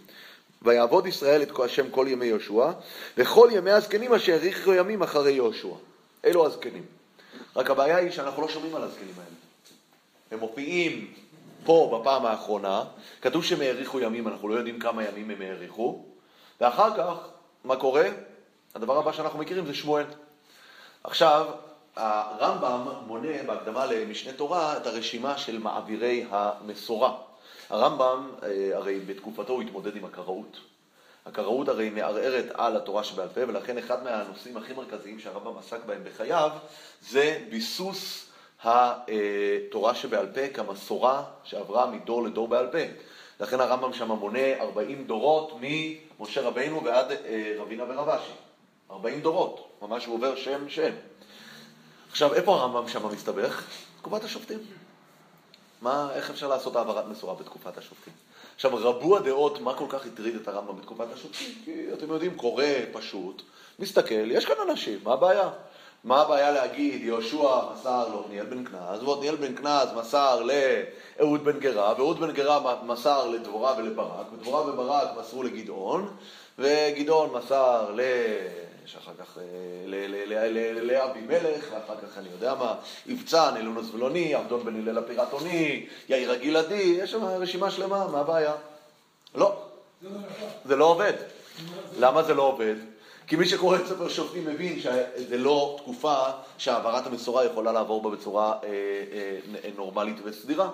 [0.62, 2.70] ויעבוד ישראל את השם כל ימי יהושע,
[3.16, 5.74] וכל ימי הזקנים אשר האריכו ימים אחרי יהושע.
[6.24, 6.84] אלו הזקנים.
[7.56, 9.36] רק הבעיה היא שאנחנו לא שומעים על הזקנים האלה.
[10.30, 11.12] הם מופיעים
[11.64, 12.84] פה בפעם האחרונה,
[13.22, 16.04] כתוב שהם האריכו ימים, אנחנו לא יודעים כמה ימים הם האריכו,
[16.60, 17.28] ואחר כך,
[17.64, 18.08] מה קורה?
[18.74, 20.04] הדבר הבא שאנחנו מכירים זה שמואל.
[21.04, 21.46] עכשיו,
[21.96, 27.16] הרמב"ם מונה בהקדמה למשנה תורה את הרשימה של מעבירי המסורה.
[27.70, 30.56] הרמב"ם, אה, הרי בתקופתו הוא התמודד עם הקראות.
[31.26, 36.04] הקראות הרי מערערת על התורה שבעל פה, ולכן אחד מהנושאים הכי מרכזיים שהרמב"ם עסק בהם
[36.04, 36.50] בחייו,
[37.00, 38.26] זה ביסוס
[38.62, 42.78] התורה שבעל פה כמסורה שעברה מדור לדור בעל פה.
[43.40, 48.32] לכן הרמב"ם שם מונה 40 דורות ממשה רבינו ועד אה, רבינה ורבשי.
[48.90, 50.92] 40 דורות, ממש הוא עובר שם שם.
[52.10, 53.64] עכשיו, איפה הרמב"ם שם מסתבך?
[53.98, 54.58] תקופת השופטים.
[55.82, 58.12] מה, איך אפשר לעשות העברת מסורה בתקופת השופטים?
[58.54, 62.64] עכשיו, רבו הדעות מה כל כך הטריד את הרמב"ם בתקופת השופטים, כי אתם יודעים, קורא
[62.92, 63.42] פשוט,
[63.78, 65.50] מסתכל, יש כאן אנשים, מה הבעיה?
[66.04, 71.94] מה הבעיה להגיד, יהושע מסר לעתניאל בן כנז, ועתניאל בן כנז מסר לאהוד בן גרה,
[71.96, 76.16] ואהוד בן גרה מסר לדבורה ולברק, ודבורה וברק מסרו לגדעון,
[76.58, 78.00] וגדעון מסר ל...
[78.86, 79.42] יש אחר כך אה,
[80.82, 82.74] לאבימלך, ואחר כך אני יודע מה,
[83.06, 88.52] יבצן, אלון הזבלוני, עבדון בן הלל הפירטוני, יאיר הגלעדי, יש שם רשימה שלמה, מה הבעיה?
[89.34, 89.56] לא,
[90.64, 91.12] זה לא עובד.
[91.98, 92.74] למה זה לא עובד?
[93.26, 96.16] כי מי שקורא את ספר שופטים מבין שזה לא תקופה
[96.58, 98.68] שהעברת המסורה יכולה לעבור בה בצורה אה,
[99.64, 100.70] אה, נורמלית וסדירה.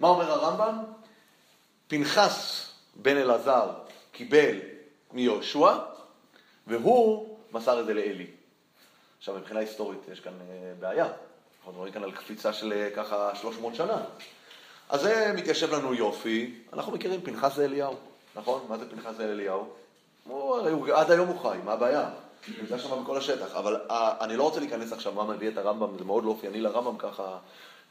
[0.00, 0.78] מה אומר הרמב"ם?
[1.88, 3.70] פנחס בן אלעזר
[4.12, 4.56] קיבל
[5.12, 5.78] מיהושע,
[6.66, 8.26] והוא מסר את זה לאלי.
[9.18, 11.04] עכשיו, מבחינה היסטורית יש כאן אה, בעיה.
[11.04, 14.02] אנחנו מדברים כאן על קפיצה של אה, ככה 300 שנה.
[14.88, 17.94] אז זה מתיישב לנו יופי, אנחנו מכירים פנחס זה אליהו,
[18.34, 18.66] נכון?
[18.68, 19.68] מה זה פנחס זה אליהו?
[20.26, 22.08] הוא, הוא, עד היום הוא חי, מה הבעיה?
[22.60, 25.98] נמצא שם בכל השטח, אבל uh, אני לא רוצה להיכנס עכשיו מה מביא את הרמב"ם,
[25.98, 27.38] זה מאוד לא אופייני לרמב"ם ככה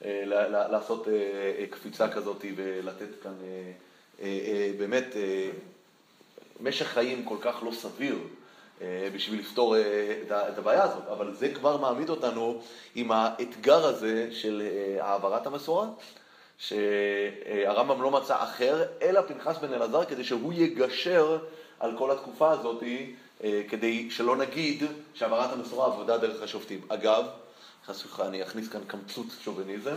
[0.01, 0.05] uh,
[0.69, 1.09] לעשות uh,
[1.69, 3.33] קפיצה כזאת ולתת כאן
[4.77, 5.15] באמת
[6.61, 8.17] משך חיים כל כך לא סביר
[8.81, 9.81] אה, בשביל לפתור אה,
[10.29, 12.61] את הבעיה הזאת, אבל זה כבר מעמיד אותנו
[12.95, 15.87] עם האתגר הזה של אה, העברת המסורה,
[16.57, 21.37] שהרמב"ם לא מצא אחר, אלא פנחס בן אלעזר, כדי שהוא יגשר
[21.85, 22.83] על כל התקופה הזאת,
[23.69, 26.81] כדי שלא נגיד שהעברת המסורה עבודה דרך השופטים.
[26.87, 27.25] אגב,
[28.19, 29.95] אני אכניס כאן קמצוץ שוביניזם,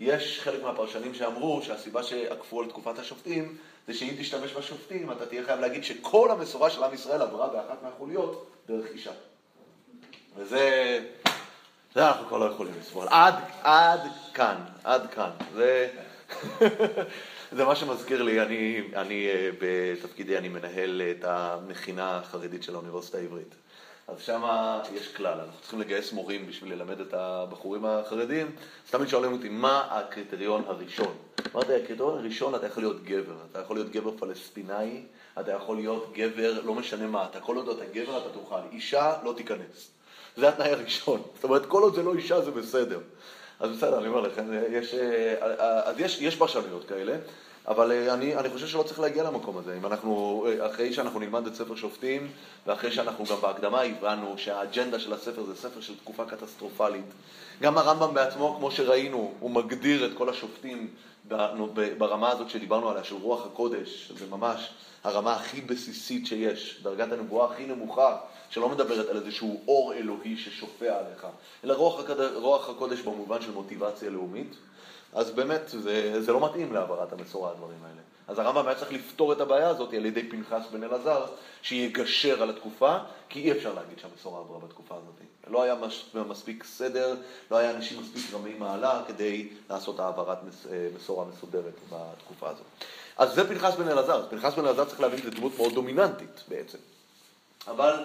[0.00, 5.44] יש חלק מהפרשנים שאמרו שהסיבה שעקפו על תקופת השופטים זה שאם תשתמש בשופטים, אתה תהיה
[5.44, 9.12] חייב להגיד שכל המסורה של עם ישראל עברה באחת מהחוליות דרך אישה.
[10.36, 10.98] וזה...
[11.94, 13.06] זה אנחנו כבר לא יכולים לסבול.
[13.10, 14.00] עד, עד
[14.34, 15.30] כאן, עד כאן.
[15.54, 15.88] זה,
[17.52, 23.18] זה מה שמזכיר לי, אני, אני אה, בתפקידי, אני מנהל את המכינה החרדית של האוניברסיטה
[23.18, 23.54] העברית.
[24.08, 24.42] אז שם
[24.94, 28.46] יש כלל, אנחנו צריכים לגייס מורים בשביל ללמד את הבחורים החרדים,
[28.86, 31.14] אז תמיד שואלים אותי, מה הקריטריון הראשון?
[31.54, 35.02] אמרתי, הקריטריון הראשון, אתה יכול להיות גבר, אתה יכול להיות גבר פלסטינאי,
[35.40, 39.16] אתה יכול להיות גבר, לא משנה מה, אתה כל עוד אתה גבר אתה תוכל, אישה
[39.24, 39.90] לא תיכנס.
[40.36, 41.22] זה התנאי הראשון.
[41.34, 43.00] זאת אומרת, כל עוד זה לא אישה זה בסדר.
[43.60, 47.16] אז בסדר, אני אומר לכם, יש, אה, אז יש, יש פרשנויות כאלה.
[47.68, 49.76] אבל אה, אני, אני חושב שלא צריך להגיע למקום הזה.
[49.76, 52.30] אם אנחנו, אה, אחרי שאנחנו נלמד את ספר שופטים,
[52.66, 57.04] ואחרי שאנחנו גם בהקדמה הבנו שהאג'נדה של הספר זה ספר של תקופה קטסטרופלית.
[57.62, 60.88] גם הרמב"ם בעצמו, כמו שראינו, הוא מגדיר את כל השופטים
[61.98, 64.70] ברמה הזאת שדיברנו עליה, של רוח הקודש, שזה ממש
[65.04, 68.16] הרמה הכי בסיסית שיש, דרגת הנבואה הכי נמוכה,
[68.50, 71.26] שלא מדברת על איזשהו אור אלוהי ששופע עליך,
[71.64, 74.56] אלא רוח הקודש, רוח הקודש במובן של מוטיבציה לאומית.
[75.12, 78.00] אז באמת, זה, זה לא מתאים להעברת המסורה, הדברים האלה.
[78.28, 81.24] אז הרמב"ם היה צריך לפתור את הבעיה הזאת על ידי פנחס בן אלעזר,
[81.62, 85.14] שיגשר על התקופה, כי אי אפשר להגיד שהמסורה עברה בתקופה הזאת.
[85.46, 87.14] לא היה מש, מספיק סדר,
[87.50, 92.64] לא היה אנשים מספיק רמי מעלה כדי לעשות העברת מס, מסורה מסודרת בתקופה הזאת.
[93.16, 94.26] אז זה פנחס בן אלעזר.
[94.30, 96.78] פנחס בן אלעזר צריך להבין, זו דמות מאוד דומיננטית בעצם.
[97.68, 98.04] אבל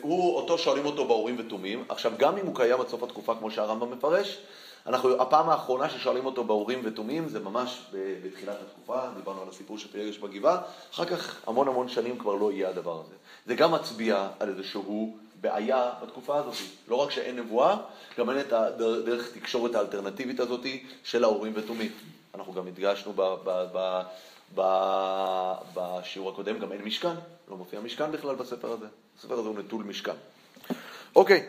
[0.00, 1.84] הוא, אותו שואלים אותו באורים ותומים.
[1.88, 4.38] עכשיו, גם אם הוא קיים עד סוף התקופה, כמו שהרמב"ם מפרש,
[4.86, 7.82] אנחנו, הפעם האחרונה ששואלים אותו באורים ותומים זה ממש
[8.24, 10.58] בתחילת התקופה, דיברנו על הסיפור של פילגש בגבעה,
[10.94, 13.14] אחר כך המון המון שנים כבר לא יהיה הדבר הזה.
[13.46, 16.54] זה גם מצביע על איזשהו בעיה בתקופה הזאת.
[16.88, 17.76] לא רק שאין נבואה,
[18.18, 20.66] גם אין את הדרך תקשורת האלטרנטיבית הזאת
[21.04, 21.92] של האורים ותומים.
[22.34, 24.02] אנחנו גם הדגשנו ב, ב, ב,
[25.74, 27.14] בשיעור הקודם, גם אין משכן,
[27.50, 28.86] לא מופיע משכן בכלל בספר הזה.
[29.18, 30.14] הספר הזה הוא נטול משכן.
[31.16, 31.46] אוקיי,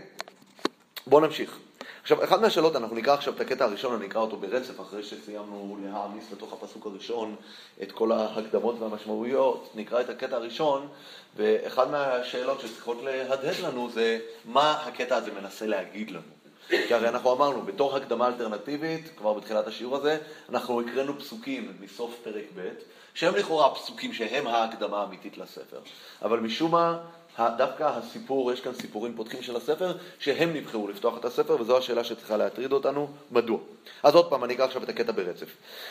[1.07, 1.57] בואו נמשיך.
[2.01, 5.77] עכשיו, אחת מהשאלות, אנחנו נקרא עכשיו את הקטע הראשון, אני אקרא אותו ברצף, אחרי שסיימנו
[5.83, 7.35] להעמיס לתוך הפסוק הראשון
[7.83, 10.87] את כל ההקדמות והמשמעויות, נקרא את הקטע הראשון,
[11.35, 16.42] ואחת מהשאלות שצריכות להדהד לנו זה מה הקטע הזה מנסה להגיד לנו.
[16.69, 20.17] כי הרי אנחנו אמרנו, בתור הקדמה אלטרנטיבית, כבר בתחילת השיעור הזה,
[20.49, 22.69] אנחנו הקראנו פסוקים מסוף פרק ב',
[23.13, 25.79] שהם לכאורה הפסוקים שהם ההקדמה האמיתית לספר.
[26.21, 26.97] אבל משום מה,
[27.39, 32.03] דווקא הסיפור, יש כאן סיפורים פותחים של הספר, שהם נבחרו לפתוח את הספר, וזו השאלה
[32.03, 33.59] שצריכה להטריד אותנו, מדוע?
[34.03, 35.47] אז עוד פעם, אני אקרא עכשיו את הקטע ברצף.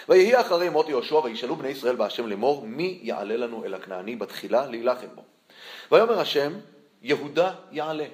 [0.09, 4.67] ויהי אחרי מות יהושע, וישאלו בני ישראל בהשם לאמור, מי יעלה לנו אל הכנעני בתחילה
[4.67, 5.23] להילחם בו?
[5.93, 6.53] ויאמר השם,
[7.03, 8.07] יהודה יעלה.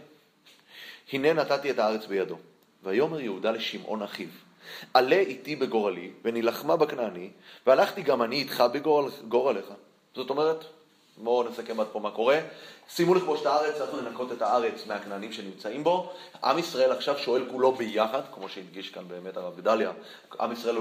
[1.12, 2.36] הנה נתתי את הארץ בידו.
[2.82, 4.28] ויאמר יהודה לשמעון אחיו,
[4.94, 7.30] עלה איתי בגורלי, ונלחמה בכנעני,
[7.66, 9.64] והלכתי גם אני איתך בגורלך.
[10.14, 10.64] זאת אומרת,
[11.16, 12.40] בואו נסכם עד פה מה קורה.
[12.88, 16.12] שימו לכבוש את הארץ, צריך לנקות את הארץ מהכנענים שנמצאים בו.
[16.44, 19.92] עם ישראל עכשיו שואל כולו ביחד, כמו שהדגיש כאן באמת הרב גדליה,
[20.40, 20.76] עם ישראל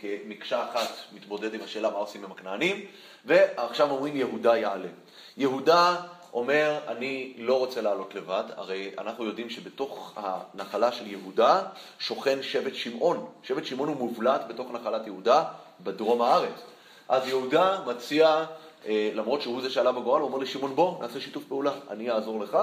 [0.00, 2.86] כמקשה אחת מתמודד עם השאלה מה עושים עם הכנענים,
[3.24, 4.88] ועכשיו אומרים יהודה יעלה.
[5.36, 5.96] יהודה
[6.32, 11.62] אומר, אני לא רוצה לעלות לבד, הרי אנחנו יודעים שבתוך הנחלה של יהודה
[11.98, 13.26] שוכן שבט שמעון.
[13.42, 15.44] שבט שמעון הוא מובלט בתוך נחלת יהודה
[15.80, 16.62] בדרום הארץ.
[17.08, 18.44] אז יהודה מציע
[18.86, 22.40] אה, למרות שהוא זה שעלה בגורל, הוא אומר לשמעון בוא, נעשה שיתוף פעולה, אני אעזור
[22.40, 22.58] לך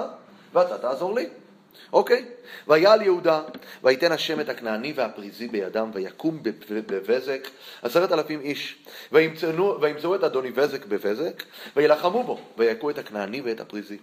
[0.52, 1.26] ואתה תעזור לי.
[1.92, 2.24] אוקיי?
[2.68, 3.42] ויעל יהודה,
[3.84, 6.38] ויתן השם את הכנעני והפריזי בידם, ויקום
[6.70, 7.48] בבזק
[7.82, 8.76] עשרת אלפים איש,
[9.12, 11.42] וימצאו את אדוני בזק בבזק,
[11.76, 13.98] וילחמו בו, ויכו את הכנעני ואת הפריזי.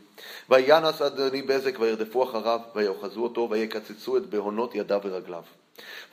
[0.49, 5.43] וינס אדוני בזק וירדפו אחריו, ויאחזו אותו, ויקצצו את בהונות ידיו ורגליו.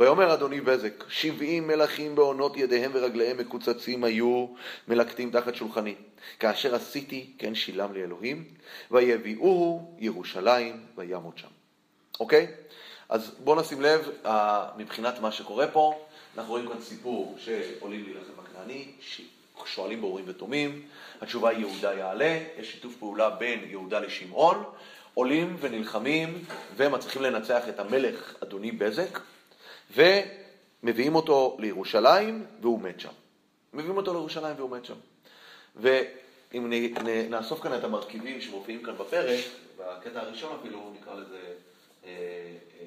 [0.01, 4.47] ויאמר אדוני בזק, שבעים מלכים בעונות ידיהם ורגליהם מקוצצים היו
[4.89, 5.95] מלקטים תחת שולחני.
[6.39, 8.45] כאשר עשיתי, כן שילם לי אלוהים,
[8.91, 11.49] ויביאוהו ירושלים וימות שם.
[12.21, 12.47] אוקיי?
[13.09, 14.09] אז בואו נשים לב,
[14.77, 16.05] מבחינת מה שקורה פה,
[16.37, 18.85] אנחנו רואים כאן סיפור שעולים להילחם בכנעני,
[19.67, 20.83] שואלים בהורים ותומים,
[21.21, 24.65] התשובה היא יהודה יעלה, יש שיתוף פעולה בין יהודה לשמעון,
[25.15, 26.45] עולים ונלחמים
[26.77, 29.19] ומצליחים לנצח את המלך אדוני בזק,
[29.91, 33.13] ומביאים אותו לירושלים והוא מת שם.
[33.73, 34.95] מביאים אותו לירושלים והוא מת שם.
[35.77, 36.73] ואם
[37.31, 39.45] נאסוף כאן את המרכיבים שמופיעים כאן בפרק,
[39.79, 41.55] בקטע הראשון אפילו, נקרא לזה
[42.05, 42.11] אה,
[42.81, 42.87] אה,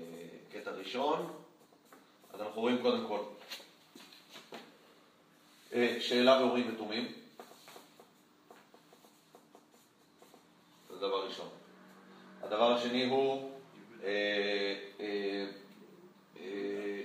[0.53, 1.31] קטע ראשון,
[2.33, 3.19] אז אנחנו רואים קודם כל
[5.73, 7.11] אה, שאלה והורים ותומים.
[10.89, 11.49] זה דבר ראשון.
[12.43, 13.51] הדבר השני הוא
[14.03, 15.45] אה, אה,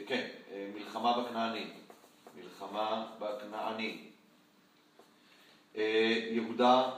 [0.07, 1.66] כן, אה, מלחמה בכנעני,
[2.35, 4.11] מלחמה בכנעני.
[5.77, 6.92] אה, יהודה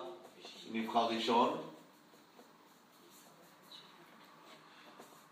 [0.70, 1.70] נבחר ראשון,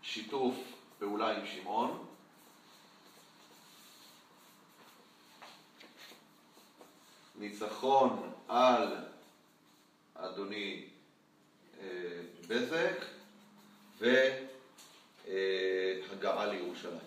[0.01, 0.55] שיתוף
[0.99, 2.05] פעולה עם שמעון,
[7.35, 8.95] ניצחון על
[10.15, 10.85] אדוני
[12.47, 13.05] בזק,
[13.99, 14.15] ו...
[15.29, 16.97] אה, הגעה לירושלים.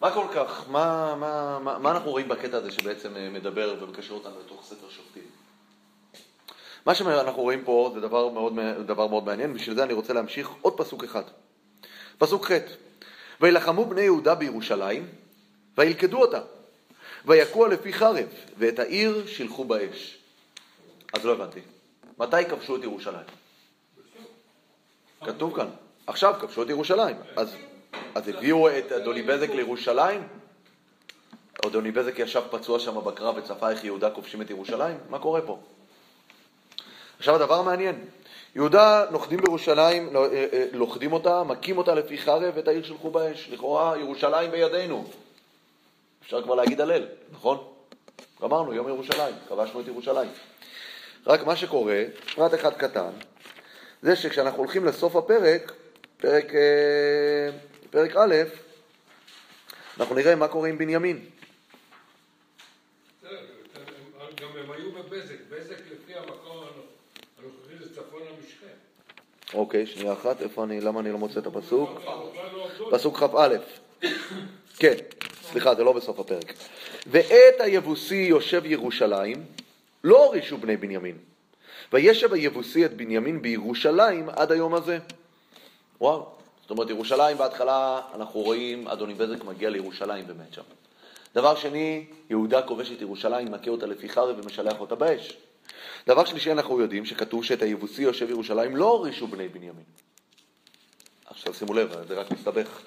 [0.00, 4.14] מה כל כך, מה, מה, מה, מה אנחנו רואים בקטע הזה שבעצם אה, מדבר ומקשר
[4.14, 5.22] אותנו לתוך ספר שופטים?
[6.86, 8.52] מה שאנחנו רואים פה זה דבר מאוד,
[8.86, 11.22] דבר מאוד מעניין, בשביל זה אני רוצה להמשיך עוד פסוק אחד.
[12.18, 12.58] פסוק ח'
[13.40, 15.08] וילחמו בני יהודה בירושלים,
[15.78, 16.40] וילכדו אותה,
[17.24, 20.18] ויכוה לפי חרב, ואת העיר שילחו באש.
[21.12, 21.60] אז לא הבנתי.
[22.18, 23.26] מתי כבשו את ירושלים?
[25.24, 25.68] כתוב כאן,
[26.06, 27.16] עכשיו כבשו את ירושלים.
[27.36, 27.54] אז,
[28.14, 30.28] אז הביאו את אדוני בזק לירושלים?
[31.66, 34.96] אדוני בזק ישב פצוע שם בקרב וצפה איך יהודה כובשים את ירושלים?
[35.10, 35.58] מה קורה פה?
[37.18, 38.04] עכשיו הדבר המעניין,
[38.54, 43.10] יהודה נוחדים בירושלים, לא, אה, אה, לוכדים אותה, מכים אותה לפי חרב ואת העיר שלחו
[43.10, 43.48] באש.
[43.50, 45.04] לכאורה ירושלים בידינו.
[46.22, 47.58] אפשר כבר להגיד הלל, נכון?
[48.42, 50.28] גמרנו, יום ירושלים, כבשנו את ירושלים.
[51.26, 52.04] רק מה שקורה,
[52.34, 53.10] פרט אחד קטן,
[54.02, 55.72] זה שכשאנחנו הולכים לסוף הפרק,
[56.16, 57.50] פרק, אה,
[57.90, 58.34] פרק א',
[60.00, 61.24] אנחנו נראה מה קורה עם בנימין.
[64.40, 66.64] גם הם היו בבזק, בזק לפי המקום
[67.38, 68.74] הנוכחי זה צפון המשכן.
[69.54, 72.00] אוקיי, שנייה אחת, איפה אני, למה אני לא מוצא את הפסוק?
[72.90, 73.56] פסוק כ"א.
[74.78, 74.94] כן,
[75.42, 76.52] סליחה, זה לא בסוף הפרק.
[77.06, 79.44] ואת היבוסי יושב ירושלים,
[80.04, 81.18] לא הורישו בני בנימין,
[81.92, 84.98] וישב היבוסי את בנימין בירושלים עד היום הזה.
[86.00, 86.26] וואו,
[86.62, 90.62] זאת אומרת ירושלים בהתחלה אנחנו רואים אדוני בזק מגיע לירושלים באמת שם.
[91.34, 95.36] דבר שני, יהודה כובש את ירושלים, מכה אותה לפי חרב ומשלח אותה באש.
[96.06, 99.84] דבר שלישי, אנחנו יודעים שכתוב שאת היבוסי יושב ירושלים לא הורישו בני בנימין.
[101.26, 102.80] עכשיו שימו לב, זה רק מסתבך.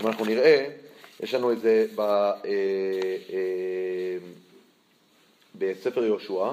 [0.00, 0.68] אם אנחנו נראה,
[1.20, 4.18] יש לנו את זה ב, אה, אה,
[5.60, 6.52] בספר יהושע,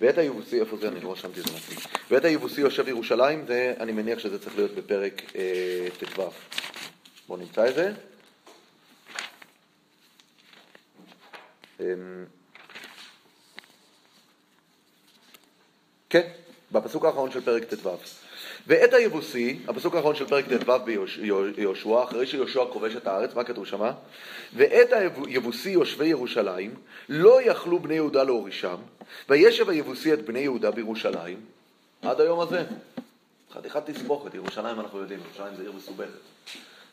[0.00, 0.88] ואת היבוסי, איפה זה?
[0.88, 1.76] אני לא רשמתי את זה לעצמי.
[2.10, 6.22] ואת היבוסי יושב ירושלים, זה, אני מניח שזה צריך להיות בפרק אה, ט"ו.
[7.28, 7.92] בואו נמצא את זה.
[11.80, 12.24] אמ,
[16.10, 16.28] כן,
[16.72, 18.21] בפסוק האחרון של פרק ט"ו.
[18.66, 20.72] ואת היבוסי, הפסוק האחרון של פרק ט"ו
[21.56, 23.92] ביהושע, אחרי שיהושע כובש את הארץ, מה כתוב שמה?
[24.54, 24.92] ואת
[25.26, 26.74] היבוסי יושבי ירושלים,
[27.08, 28.76] לא יכלו בני יהודה להורישם,
[29.28, 31.40] וישב היבוסי את בני יהודה בירושלים,
[32.02, 32.64] עד היום הזה.
[33.52, 36.08] חתיכת תסבוכת, ירושלים אנחנו יודעים, ירושלים זה עיר מסובכת.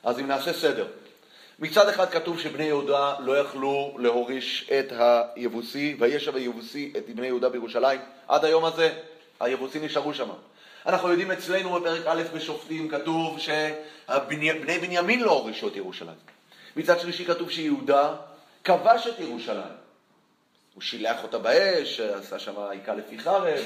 [0.04, 0.88] אז אם נעשה סדר,
[1.60, 7.50] מצד אחד כתוב שבני יהודה לא יכלו להוריש את היבוסי, וישב היבוסי את בני יהודה
[7.50, 8.94] בירושלים, עד היום הזה
[9.40, 10.30] היבוסים נשארו שם.
[10.86, 16.16] אנחנו יודעים אצלנו בפרק א' בשופטים כתוב שבני בנימין לא הורישו את ירושלים.
[16.76, 18.16] מצד שלישי כתוב שיהודה
[18.64, 19.80] כבש את ירושלים.
[20.74, 23.64] הוא שילח אותה באש, עשה שם היכה לפי חרב.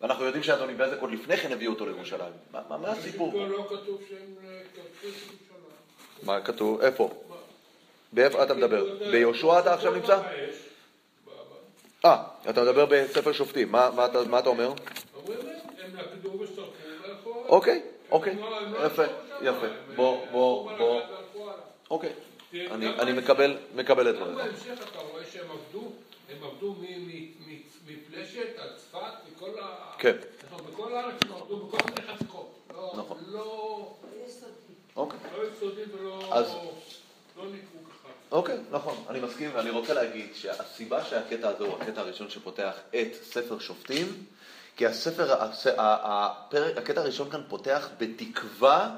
[0.00, 2.32] ואנחנו יודעים שאדוני בזק עוד לפני כן הביא אותו לירושלים.
[2.52, 3.34] מה, מה, מה הסיפור?
[3.34, 6.22] לא כתוב שהם אה, כבשו את ירושלים.
[6.22, 6.80] מה כתוב?
[6.80, 7.10] איפה?
[8.12, 8.84] באיפה אתה מדבר?
[9.10, 10.20] ביהושע אתה עכשיו נמצא?
[12.04, 13.72] אה, אתה מדבר בספר שופטים.
[13.72, 14.72] מה אתה אומר?
[17.48, 18.36] אוקיי, אוקיי,
[18.86, 19.02] יפה,
[19.42, 19.66] יפה.
[19.96, 21.00] בוא, בוא, בוא.
[21.90, 22.12] אוקיי,
[22.74, 24.36] אני מקבל, מקבל את דבריך.
[24.36, 25.92] בהמשך אתה רואה שהם עבדו,
[26.30, 26.74] הם עבדו
[27.86, 28.98] מפלשת עד צפת,
[29.32, 29.92] מכל ה...
[29.98, 30.16] כן.
[30.72, 32.58] בכל הארץ הם עבדו בכל מיני חתיכות.
[32.94, 33.18] נכון.
[33.26, 33.94] לא...
[35.56, 36.32] יסודי ולא...
[37.36, 37.42] לא
[37.84, 38.08] ככה.
[38.30, 43.08] אוקיי, נכון, אני מסכים, ואני רוצה להגיד שהסיבה שהקטע הזה הוא הקטע הראשון שפותח את
[43.22, 44.24] ספר שופטים,
[44.76, 45.42] כי הספר,
[45.78, 48.96] הפרק, הקטע הראשון כאן פותח בתקווה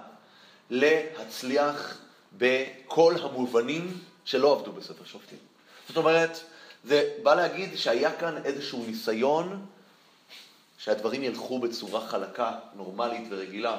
[0.71, 1.99] להצליח
[2.39, 5.39] בכל המובנים שלא עבדו בספר שופטים.
[5.89, 6.41] זאת אומרת,
[6.85, 9.67] זה בא להגיד שהיה כאן איזשהו ניסיון
[10.79, 13.77] שהדברים ילכו בצורה חלקה, נורמלית ורגילה,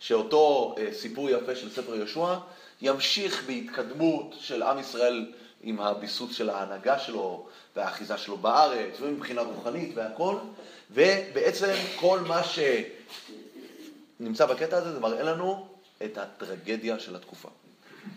[0.00, 2.34] שאותו אה, סיפור יפה של ספר יהושע
[2.82, 5.32] ימשיך בהתקדמות של עם ישראל
[5.66, 7.46] עם הביסוס של ההנהגה שלו
[7.76, 10.36] והאחיזה שלו בארץ ומבחינה רוחנית והכל,
[10.90, 12.40] ובעצם כל מה
[14.20, 15.68] שנמצא בקטע הזה זה מראה לנו
[16.04, 17.48] את הטרגדיה של התקופה.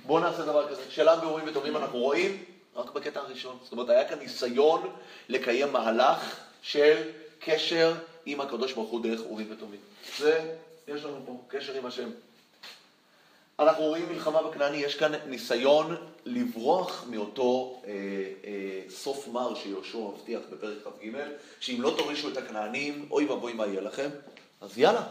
[0.05, 2.43] בואו נעשה דבר כזה, שאלה באורים וטובים אנחנו רואים
[2.75, 3.57] רק בקטע הראשון.
[3.63, 4.89] זאת אומרת, היה כאן ניסיון
[5.29, 7.01] לקיים מהלך של
[7.39, 7.93] קשר
[8.25, 9.79] עם הקדוש ברוך הוא דרך אורים ותומים.
[10.17, 10.53] זה,
[10.87, 12.09] יש לנו פה קשר עם השם.
[13.59, 15.95] אנחנו רואים מלחמה בכנעני, יש כאן ניסיון
[16.27, 17.91] לברוח מאותו אה,
[18.45, 21.11] אה, סוף מר שיהושע מבטיח בפרק כ"ג,
[21.59, 24.09] שאם לא תורישו את הכנענים, אוי ואבוי מה יהיה לכם,
[24.61, 25.03] אז יאללה.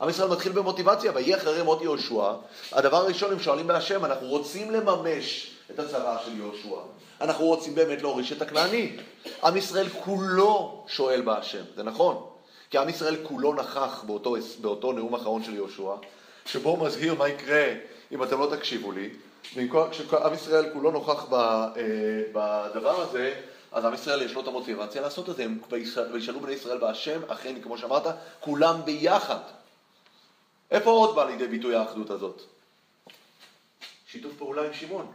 [0.00, 2.32] עם ישראל מתחיל במוטיבציה, ויהי אחרי מות יהושע,
[2.72, 6.80] הדבר הראשון הם שואלים בהשם, אנחנו רוצים לממש את הצרה של יהושע.
[7.20, 8.96] אנחנו רוצים באמת להוריש את הכנעני.
[9.44, 12.26] עם ישראל כולו שואל בהשם, זה נכון.
[12.70, 15.94] כי עם ישראל כולו נכח באותו, באותו נאום אחרון של יהושע,
[16.46, 17.66] שבו הוא מזהיר מה יקרה
[18.12, 19.10] אם אתם לא תקשיבו לי.
[19.54, 23.40] וכשעם ישראל כולו נוכח אה, בדבר הזה,
[23.72, 25.44] אז עם ישראל יש לו את המוטיבציה לעשות את זה.
[25.44, 25.58] הם
[26.12, 28.02] וישאלו בני ישראל בהשם, אכן, כמו שאמרת,
[28.40, 29.40] כולם ביחד.
[30.70, 32.42] איפה עוד בא לידי ביטוי האחדות הזאת?
[34.06, 35.12] שיתוף פעולה עם שמעון.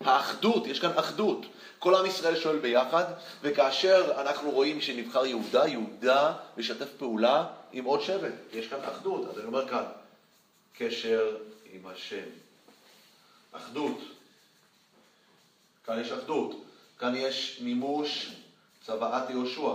[0.00, 1.46] האחדות, יש כאן אחדות.
[1.78, 3.04] כל עם ישראל שואל ביחד,
[3.42, 8.32] וכאשר אנחנו רואים שנבחר יהודה, יהודה משתף פעולה עם עוד שבט.
[8.52, 9.28] יש כאן אחדות.
[9.28, 9.84] אז אני אומר כאן,
[10.78, 11.36] קשר
[11.72, 12.43] עם השם.
[13.56, 13.98] אחדות.
[15.84, 16.64] כאן יש אחדות.
[16.98, 18.32] כאן יש מימוש
[18.82, 19.70] צוואת יהושע.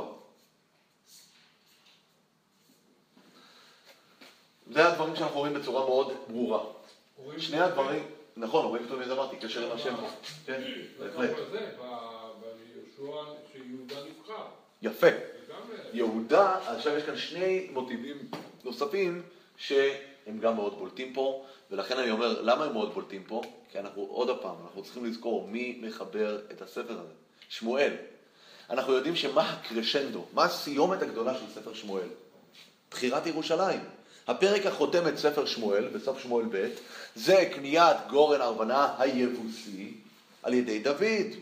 [4.72, 6.64] זה הדברים שאנחנו רואים בצורה מאוד ברורה.
[7.38, 8.04] שני הדברים,
[8.38, 9.96] נכון, רואים פתאום איזה אמרתי, קשר עם השם.
[10.46, 10.62] כן,
[11.00, 11.30] בהחלט.
[11.52, 11.70] זה.
[14.82, 15.08] יפה.
[15.08, 18.18] זה יהודה, עכשיו יש כאן שני מוטיבים
[18.64, 19.22] נוספים
[19.58, 23.42] שהם גם מאוד בולטים פה, ולכן אני אומר, למה הם מאוד בולטים פה?
[23.72, 27.14] כי אנחנו, עוד פעם, אנחנו צריכים לזכור מי מחבר את הספר הזה.
[27.50, 27.94] שמואל.
[28.70, 32.08] אנחנו יודעים שמה הקרשנדו, מה הסיומת הגדולה של ספר שמואל?
[32.92, 33.80] בחירת ירושלים.
[34.28, 36.68] הפרק החותם את ספר שמואל, בסוף שמואל ב',
[37.16, 39.94] זה קניית גורן ארוונה היבוסי
[40.44, 41.36] על ידי דוד.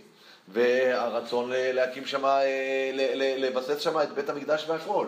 [0.48, 2.92] והרצון להקים שם, אה,
[3.38, 5.08] לבסס שם את בית המקדש והכל.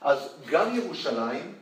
[0.00, 1.54] אז גם ירושלים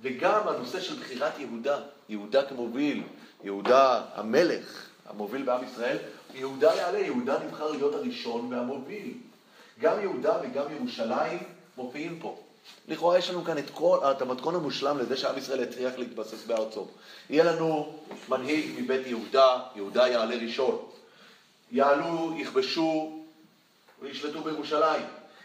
[0.00, 3.02] וגם הנושא של בחירת יהודה, יהודה כמוביל,
[3.44, 5.96] יהודה המלך המוביל בעם ישראל,
[6.34, 9.14] יהודה יעלה, יהודה נבחר להיות הראשון והמוביל.
[9.80, 11.38] גם יהודה וגם ירושלים
[11.76, 12.38] מופיעים פה.
[12.88, 16.86] לכאורה יש לנו כאן את, כל, את המתכון המושלם לזה שעם ישראל יצליח להתבסס בארצו.
[17.30, 20.78] יהיה לנו מנהיג מבית יהודה, יהודה יעלה ראשון.
[21.72, 23.22] יעלו, יכבשו
[24.00, 25.02] וישלטו בירושלים.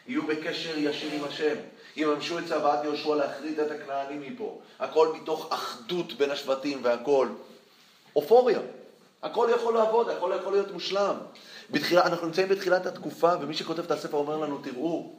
[0.08, 1.56] יהיו בקשר ישיר עם השם.
[1.96, 4.60] יממשו את צוואת יהושע להכרית את הכנענים מפה.
[4.80, 7.28] הכל מתוך אחדות בין השבטים והכל.
[8.16, 8.60] אופוריה.
[9.24, 11.16] הכל יכול לעבוד, הכל יכול להיות מושלם.
[11.70, 15.14] בתחילה, אנחנו נמצאים בתחילת התקופה, ומי שכותב את הספר אומר לנו, תראו,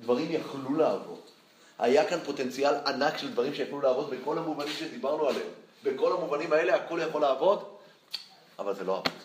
[0.00, 1.20] דברים יכלו לעבוד.
[1.78, 5.48] היה כאן פוטנציאל ענק של דברים שיכלו לעבוד בכל המובנים שדיברנו עליהם.
[5.84, 7.64] בכל המובנים האלה הכל יכול לעבוד,
[8.58, 9.16] אבל זה לא עבד.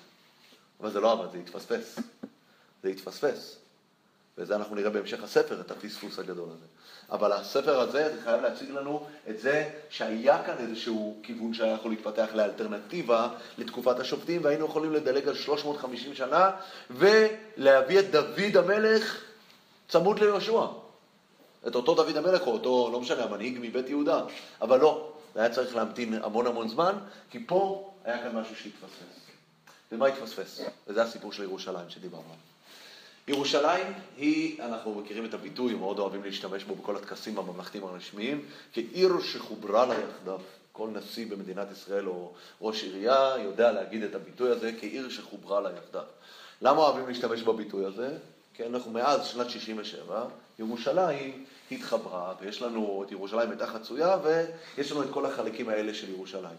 [0.80, 1.99] אבל זה לא עבד, זה התפספס.
[2.84, 3.57] זה התפספס.
[4.38, 6.66] וזה אנחנו נראה בהמשך הספר, את הפספוס הגדול הזה.
[7.12, 11.91] אבל הספר הזה, זה חייב להציג לנו את זה שהיה כאן איזשהו כיוון שהיה יכול
[11.91, 16.51] להתפתח לאלטרנטיבה לתקופת השופטים, והיינו יכולים לדלג על 350 שנה,
[16.89, 19.22] ולהביא את דוד המלך
[19.89, 20.66] צמוד ליהושע.
[21.68, 24.22] את אותו דוד המלך, או אותו, לא משנה, המנהיג מבית יהודה.
[24.62, 26.95] אבל לא, היה צריך להמתין המון המון זמן,
[27.32, 29.26] כי פה היה כאן משהו שהתפספס.
[29.91, 30.62] ומה התפספס?
[30.88, 32.55] וזה הסיפור של ירושלים שדיברנו עליו.
[33.28, 39.21] ירושלים היא, אנחנו מכירים את הביטוי, מאוד אוהבים להשתמש בו בכל הטקסים הממלכתיים הרשמיים, כעיר
[39.21, 40.39] שחוברה לה יחדיו.
[40.71, 45.69] כל נשיא במדינת ישראל או ראש עירייה יודע להגיד את הביטוי הזה כעיר שחוברה לה
[45.78, 46.03] יחדיו.
[46.61, 48.17] למה אוהבים להשתמש בביטוי הזה?
[48.53, 50.26] כי אנחנו מאז שנת 67,
[50.59, 56.09] ירושלים התחברה, ויש לנו את ירושלים הייתה חצויה, ויש לנו את כל החלקים האלה של
[56.09, 56.57] ירושלים.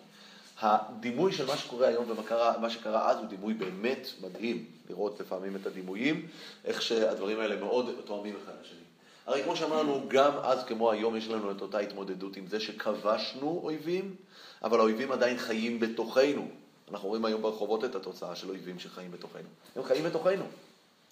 [0.61, 5.21] הדימוי של מה שקורה היום ומה קרה, מה שקרה אז הוא דימוי באמת מדהים, לראות
[5.21, 6.29] לפעמים את הדימויים,
[6.65, 8.79] איך שהדברים האלה מאוד תואמים אחד לשני.
[9.27, 13.61] הרי כמו שאמרנו, גם אז כמו היום יש לנו את אותה התמודדות עם זה שכבשנו
[13.65, 14.15] אויבים,
[14.63, 16.49] אבל האויבים עדיין חיים בתוכנו.
[16.91, 19.49] אנחנו רואים היום ברחובות את התוצאה של אויבים שחיים בתוכנו.
[19.77, 20.45] הם חיים בתוכנו,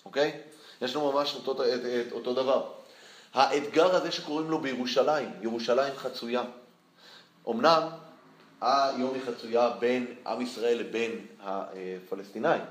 [0.05, 0.40] אוקיי?
[0.82, 2.70] יש לנו ממש אותו, את, את, אותו דבר.
[3.34, 6.42] האתגר הזה שקוראים לו בירושלים, ירושלים חצויה.
[7.49, 7.82] אמנם
[8.65, 12.62] היום היא חצויה בין עם ישראל לבין הפלסטינאים.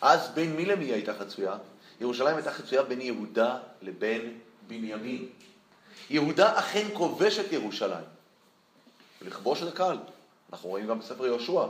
[0.00, 1.56] אז בין מי למי היא הייתה חצויה?
[2.00, 5.28] ירושלים הייתה חצויה בין יהודה לבין בנימין.
[6.10, 8.04] יהודה אכן כובש את ירושלים.
[9.22, 9.96] לכבוש זה קל,
[10.52, 11.66] אנחנו רואים גם בספר יהושע.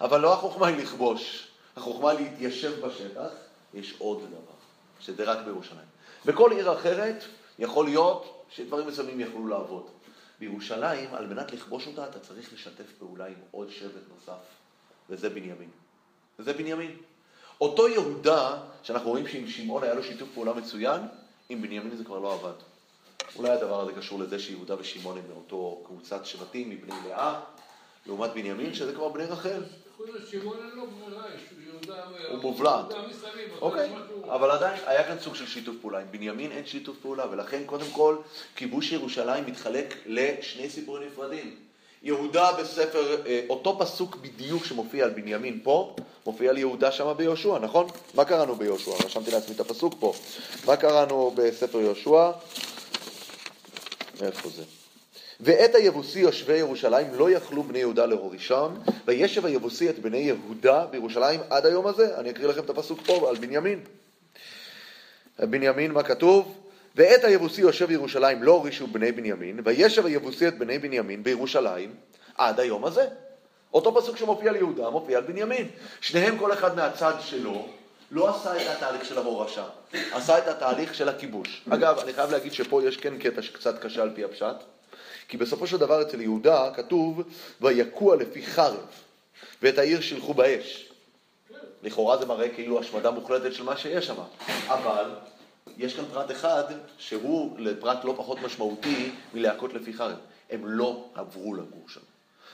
[0.00, 3.28] אבל לא החוכמה היא לכבוש, החוכמה להתיישב בשטח,
[3.74, 4.56] יש עוד דבר,
[5.00, 5.86] שזה רק בירושלים.
[6.26, 7.24] בכל עיר אחרת
[7.58, 9.86] יכול להיות שדברים מסוימים יכלו לעבוד.
[10.40, 14.40] בירושלים, על מנת לכבוש אותה, אתה צריך לשתף פעולה עם עוד שבט נוסף,
[15.10, 15.70] וזה בנימין.
[16.38, 16.96] וזה בנימין.
[17.60, 21.00] אותו יהודה, שאנחנו רואים שעם שמעון היה לו שיתוף פעולה מצוין,
[21.48, 22.52] עם בנימין זה כבר לא עבד.
[23.36, 27.40] אולי הדבר הזה קשור לזה שיהודה ושמעון הם מאותו קבוצת שבטים מבני לאה,
[28.06, 29.62] לעומת בנימין, שזה כבר בני רחל.
[32.30, 32.86] הוא מובלעת.
[33.60, 33.90] אוקיי,
[34.24, 35.98] אבל עדיין היה כאן סוג של שיתוף פעולה.
[35.98, 38.16] עם בנימין אין שיתוף פעולה, ולכן קודם כל
[38.56, 41.56] כיבוש ירושלים מתחלק לשני סיפורים נפרדים.
[42.02, 45.96] יהודה בספר, אה, אותו פסוק בדיוק שמופיע על בנימין פה,
[46.26, 47.86] מופיע על יהודה שמה ביהושע, נכון?
[48.14, 48.90] מה קראנו ביהושע?
[49.04, 50.12] רשמתי לעצמי את הפסוק פה.
[50.66, 52.30] מה קראנו בספר יהושע?
[54.20, 54.79] איפה זה?
[55.42, 58.68] ואת היבוסי יושבי ירושלים לא יכלו בני יהודה להורישם,
[59.06, 62.18] וישב היבוסי את בני יהודה בירושלים עד היום הזה.
[62.18, 63.80] אני אקריא לכם את הפסוק פה על בנימין.
[65.38, 66.54] בנימין, מה כתוב?
[66.96, 71.94] ואת היבוסי יושב ירושלים לא הורישו בני בנימין, וישב היבוסי את בני בנימין בירושלים
[72.38, 73.06] עד היום הזה.
[73.74, 75.68] אותו פסוק שמופיע על יהודה מופיע על בנימין.
[76.00, 77.68] שניהם כל אחד מהצד שלו
[78.10, 79.64] לא עשה את התהליך של ההורשה,
[80.12, 81.62] עשה את התהליך של הכיבוש.
[81.70, 84.56] אגב, אני חייב להגיד שפה יש כן קטע שקצת קשה על פי הפשט,
[85.30, 87.22] כי בסופו של דבר אצל יהודה כתוב
[87.60, 88.86] ויקוע לפי חרב,
[89.62, 90.88] ואת העיר שילחו באש.
[91.82, 94.14] לכאורה זה מראה כאילו השמדה מוחלטת של מה שיש שם,
[94.68, 95.10] אבל
[95.78, 96.64] יש כאן פרט אחד
[96.98, 100.16] שהוא לפרט לא פחות משמעותי מלהכות לפי חרב.
[100.50, 102.00] הם לא עברו לגור שם.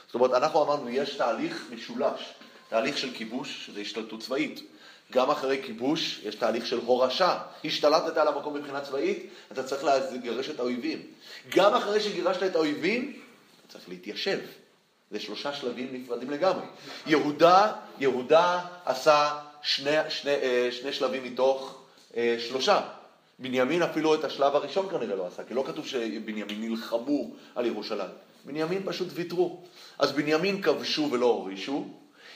[0.05, 2.33] זאת אומרת, אנחנו אמרנו, יש תהליך משולש,
[2.69, 4.61] תהליך של כיבוש, שזה השתלטות צבאית.
[5.11, 7.37] גם אחרי כיבוש יש תהליך של הורשה.
[7.65, 11.01] השתלטת על המקום מבחינה צבאית, אתה צריך לגרש את האויבים.
[11.49, 13.19] גם אחרי שגירשת את האויבים,
[13.59, 14.39] אתה צריך להתיישב.
[15.11, 16.65] זה שלושה שלבים נפרדים לגמרי.
[17.05, 21.81] יהודה, יהודה עשה שני, שני, אה, שני שלבים מתוך
[22.17, 22.81] אה, שלושה.
[23.39, 28.09] בנימין אפילו את השלב הראשון כנראה לא עשה, כי לא כתוב שבנימין נלחמו על ירושלים.
[28.45, 29.63] בנימין פשוט ויתרו.
[29.99, 31.85] אז בנימין כבשו ולא הורישו,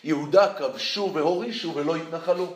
[0.03, 2.53] יהודה כבשו והורישו ולא התנחלו.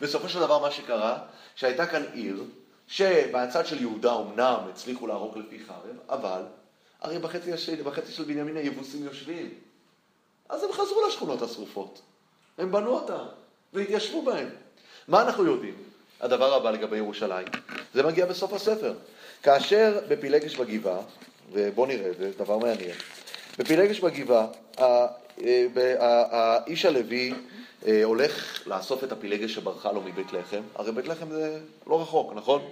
[0.00, 1.18] בסופו של דבר מה שקרה,
[1.54, 2.44] שהייתה כאן עיר,
[2.88, 6.42] שבצד של יהודה אמנם הצליחו להרוג לפי חרב, אבל
[7.00, 9.50] הרי בחצי, השני, בחצי של בנימין היבוסים יושבים.
[10.48, 12.00] אז הם חזרו לשכונות השרופות.
[12.58, 13.24] הם בנו אותן
[13.72, 14.48] והתיישבו בהן.
[15.08, 15.74] מה אנחנו יודעים?
[16.20, 17.46] הדבר הבא לגבי ירושלים,
[17.94, 18.94] זה מגיע בסוף הספר.
[19.42, 21.00] כאשר בפילגש בגבעה,
[21.52, 22.96] ובואו נראה, זה דבר מעניין,
[23.58, 24.46] בפילגש בגבעה,
[26.30, 27.34] האיש הלוי
[27.86, 32.32] אה, הולך לאסוף את הפילגש שברחה לו מבית לחם, הרי בית לחם זה לא רחוק,
[32.34, 32.62] נכון?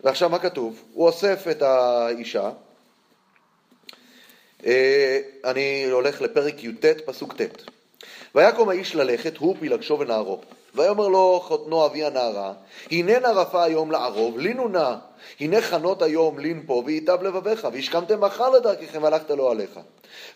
[0.00, 0.82] ועכשיו מה כתוב?
[0.92, 2.50] הוא אוסף את האישה,
[4.66, 7.70] אה, אני הולך לפרק י"ט, פסוק ט'.
[8.34, 10.40] ויקום האיש ללכת, הוא פילגשו ונערו.
[10.74, 12.52] ויאמר לו חותנו אבי הנערה,
[12.90, 14.94] הנה נרפה היום לערוב, לינו נא,
[15.40, 19.80] הנה חנות היום לין פה, וייטב לבביך, והשכמתם מחר לדרככם והלכת לו עליך.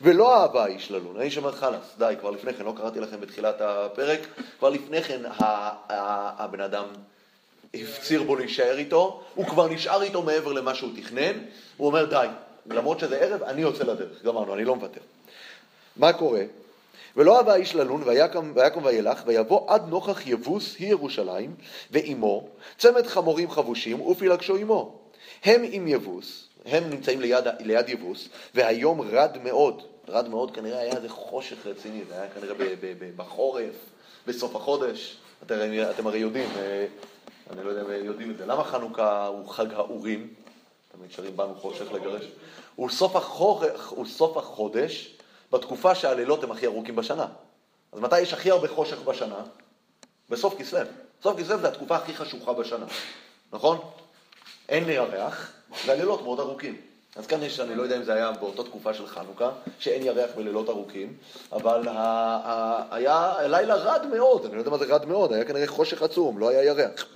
[0.00, 1.20] ולא אהבה האיש ללון.
[1.20, 4.20] האיש אומר חלאס, די, כבר לפני כן, לא קראתי לכם בתחילת הפרק,
[4.58, 6.84] כבר לפני כן הבן אדם
[7.74, 11.32] הפציר בו להישאר איתו, הוא כבר נשאר איתו מעבר למה שהוא תכנן,
[11.76, 12.26] הוא אומר די,
[12.66, 15.00] למרות שזה ערב, אני יוצא לדרך, גמרנו, אני לא מוותר.
[15.96, 16.42] מה קורה?
[17.16, 21.54] ולא אהבה האיש ללון, ויקם, ויקם וילך, ויבוא עד נוכח יבוס היא ירושלים,
[21.90, 22.48] ועמו
[22.78, 24.98] צמד חמורים חבושים, ופילגשו עמו.
[25.44, 30.96] הם עם יבוס, הם נמצאים ליד, ליד יבוס, והיום רד מאוד, רד מאוד כנראה היה
[30.96, 33.74] איזה חושך רציני, זה היה כנראה ב, ב, ב, בחורף,
[34.26, 35.56] בסוף החודש, אתם,
[35.90, 36.86] אתם הרי יודעים, אה,
[37.50, 40.28] אני לא יודע אם יודעים את זה, למה חנוכה הוא חג האורים?
[40.92, 42.24] תמיד שרים באנו חושך לגרש.
[42.76, 42.90] הוא
[44.06, 45.17] סוף החודש,
[45.52, 47.26] בתקופה שהלילות הם הכי ארוכים בשנה.
[47.92, 49.42] אז מתי יש הכי הרבה חושך בשנה?
[50.30, 50.80] בסוף כסלו.
[51.22, 52.86] סוף כסלו זה התקופה הכי חשוכה בשנה,
[53.52, 53.78] נכון?
[54.68, 55.52] אין לי ירח,
[55.86, 56.76] והלילות מאוד ארוכים.
[57.16, 60.30] אז כאן יש, אני לא יודע אם זה היה באותה תקופה של חנוכה, שאין ירח
[60.36, 61.12] בלילות ארוכים,
[61.52, 61.92] אבל ה-
[62.44, 66.02] ה- היה לילה רד מאוד, אני לא יודע מה זה רד מאוד, היה כנראה חושך
[66.02, 67.06] עצום, לא היה ירח.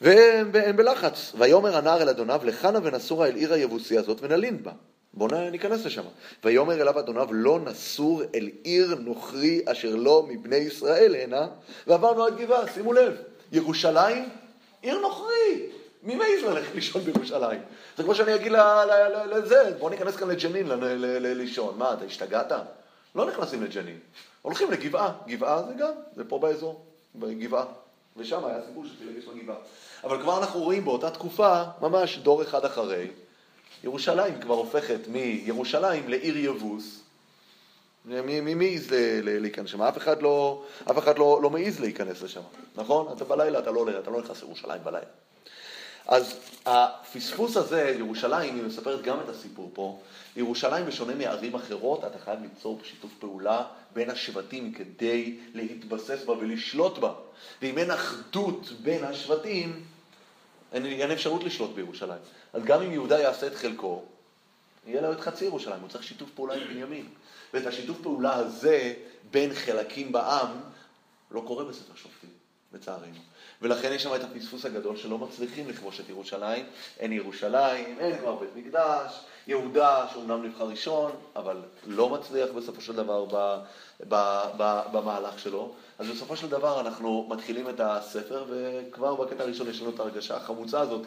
[0.00, 1.32] והם בלחץ.
[1.38, 4.72] ויאמר הנער אל אדוניו, לכנה ונסורה אל עיר היבוסי הזאת ונלין בה.
[5.14, 6.02] בואו ניכנס לשם.
[6.44, 11.48] ויאמר אליו אדוניו, לא נסור אל עיר נוכרי אשר לא מבני ישראל הנה,
[11.86, 13.16] ועברנו עד גבעה, שימו לב,
[13.52, 14.28] ירושלים,
[14.82, 15.66] עיר נוכרי.
[16.02, 17.60] מי מעז ללכת לישון בירושלים?
[17.96, 18.52] זה כמו שאני אגיד
[19.30, 20.66] לזה, בואו ניכנס כאן לג'נין
[21.20, 21.78] לישון.
[21.78, 22.52] מה, אתה השתגעת?
[23.14, 23.98] לא נכנסים לג'נין.
[24.42, 26.84] הולכים לגבעה, גבעה זה גם, זה פה באזור,
[27.14, 27.64] בגבעה.
[28.16, 29.56] ושם היה סיפור של פילגש בגבעה.
[30.04, 33.10] אבל כבר אנחנו רואים באותה תקופה, ממש דור אחד אחרי,
[33.84, 37.00] ירושלים כבר הופכת מירושלים לעיר יבוס.
[38.04, 38.86] מי, מעז
[39.22, 39.82] להיכנס שם?
[39.82, 42.40] אף אחד לא, אף אחד לא, לא מעז להיכנס לשם,
[42.76, 43.12] נכון?
[43.16, 45.06] אתה בלילה, אתה לא, אתה לא נכנס לירושלים בלילה.
[46.06, 46.34] אז
[46.66, 49.98] הפספוס הזה, ירושלים, היא מספרת גם את הסיפור פה.
[50.36, 53.62] ירושלים, בשונה מערים אחרות, אתה חייב ליצור שיתוף פעולה
[53.94, 57.12] בין השבטים כדי להתבסס בה ולשלוט בה.
[57.62, 59.84] ואם אין אחדות בין השבטים,
[60.72, 62.20] אין, אין אפשרות לשלוט בירושלים.
[62.52, 64.02] אז גם אם יהודה יעשה את חלקו,
[64.86, 67.08] יהיה לו את חצי ירושלים, הוא צריך שיתוף פעולה עם בנימין.
[67.54, 68.94] ואת השיתוף פעולה הזה
[69.30, 70.48] בין חלקים בעם
[71.30, 72.30] לא קורה בספר שופטים,
[72.72, 73.14] לצערנו.
[73.62, 76.64] ולכן יש שם את הפספוס הגדול שלא מצליחים לכבוש את ירושלים.
[76.98, 81.56] אין ירושלים, אין כבר בית מקדש, יהודה שאומנם נבחר ראשון, אבל
[81.86, 83.58] לא מצליח בסופו של דבר ב,
[84.08, 85.72] ב, ב, במהלך שלו.
[85.98, 90.36] אז בסופו של דבר אנחנו מתחילים את הספר, וכבר בקטע הראשון יש לנו את ההרגשה
[90.36, 91.06] החמוצה הזאת,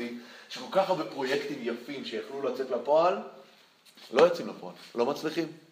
[0.50, 3.18] שכל כך הרבה פרויקטים יפים שיכלו לצאת לפועל,
[4.14, 5.63] לא יוצאים לפועל, לא מצליחים.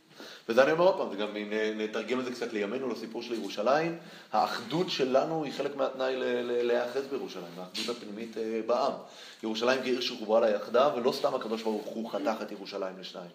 [0.52, 3.97] וזה אני אומר עוד פעם, וגם אם נתרגם את זה קצת לימינו, לסיפור של ירושלים,
[4.32, 6.14] האחדות שלנו היא חלק מהתנאי
[6.64, 8.91] להיאחז בירושלים, האחדות הפנימית אה, בעם.
[9.43, 13.30] ירושלים כעיר שחוברה לה יחדיו, ולא סתם הקדוש ברוך הוא חתך את ירושלים לשניים.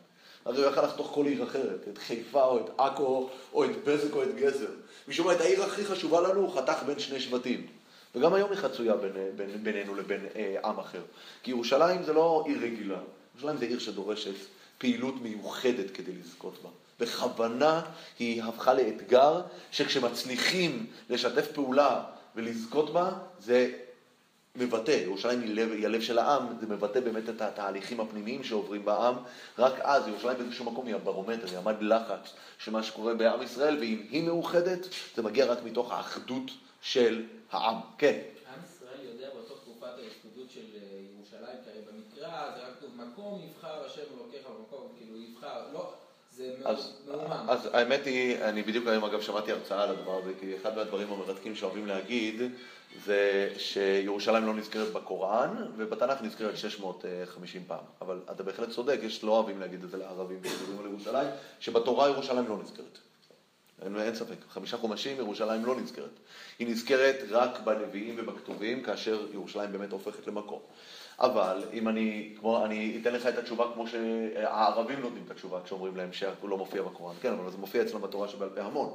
[0.45, 4.15] הרי הוא יכל לחתוך כל עיר אחרת, את חיפה או את עכו או את בזק
[4.15, 4.71] או את גזר.
[5.09, 7.67] משום מה, את העיר הכי חשובה לנו הוא חתך בין שני שבטים.
[8.15, 11.03] וגם היום היא חצויה בין, בין, בינינו לבין אה, עם אחר.
[11.43, 12.99] כי ירושלים זה לא עיר רגילה,
[13.35, 14.35] ירושלים זה עיר שדורשת
[14.79, 16.69] פעילות מיוחדת כדי לזכות בה.
[17.01, 17.83] בכוונה
[18.19, 22.05] היא הפכה לאתגר שכשמצליחים לשתף פעולה
[22.37, 23.73] ולזכות בה, זה
[24.57, 28.85] מבטא, ירושלים היא, לב, היא הלב של העם, זה מבטא באמת את התהליכים הפנימיים שעוברים
[28.85, 29.15] בעם.
[29.59, 33.77] רק אז ירושלים באיזשהו מקום היא הברומטר, היא עמד לחץ של מה שקורה בעם ישראל,
[33.79, 34.87] ואם היא מאוחדת,
[35.17, 37.77] זה מגיע רק מתוך האחדות של העם.
[37.99, 38.19] כן.
[40.49, 45.73] של אה, ירושלים, כי במקרא זה רק כתוב, מקום יבחר השם אלוקיך במקום, כאילו יבחר,
[45.73, 45.95] לא...
[46.65, 46.93] אז,
[47.49, 51.13] אז האמת היא, אני בדיוק היום אגב שמעתי הרצאה על הדבר הזה, כי אחד מהדברים
[51.13, 52.43] המרתקים שאוהבים להגיד
[53.05, 57.85] זה שירושלים לא נזכרת בקוראן, ובתנ"ך נזכרת 650 פעם.
[58.01, 61.29] אבל אתה בהחלט צודק, יש לא אוהבים להגיד את זה לערבים ומדברים על ירושלים,
[61.61, 62.99] שבתורה ירושלים לא נזכרת.
[63.83, 64.37] אין, אין ספק.
[64.51, 66.11] חמישה חומשים, ירושלים לא נזכרת.
[66.59, 70.61] היא נזכרת רק בנביאים ובכתובים, כאשר ירושלים באמת הופכת למקום.
[71.21, 75.97] אבל אם אני, כמו, אני אתן לך את התשובה כמו שהערבים נותנים את התשובה כשאומרים
[75.97, 77.15] להם שהוא לא מופיע בקוראן.
[77.21, 78.95] כן, אבל זה מופיע אצלם בתורה שבעל פה המון.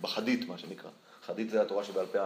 [0.00, 0.90] בחדית, מה שנקרא.
[1.26, 2.18] חדית זה התורה שבעל פה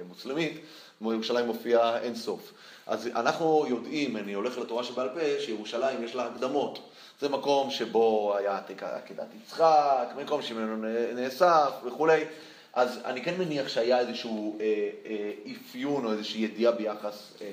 [0.00, 0.60] המוסלמית,
[1.00, 2.52] ירושלים מופיע אין סוף.
[2.86, 6.78] אז אנחנו יודעים, אני הולך לתורה שבעל פה, שירושלים יש לה הקדמות.
[7.20, 12.24] זה מקום שבו היה עקדת יצחק, מקום שממנו נאסף וכולי.
[12.72, 14.66] אז אני כן מניח שהיה איזשהו אה,
[15.06, 17.46] אה, אפיון או איזושהי ידיעה ביחס אה,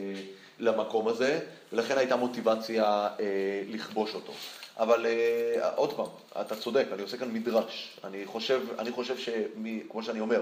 [0.62, 1.40] למקום הזה,
[1.74, 4.34] ולכן הייתה מוטיבציה אה, לכבוש אותו.
[4.78, 6.06] אבל אה, עוד פעם,
[6.42, 7.98] אתה צודק, אני עושה כאן מדרש.
[8.04, 10.42] אני חושב, אני חושב שכמו שאני אומר,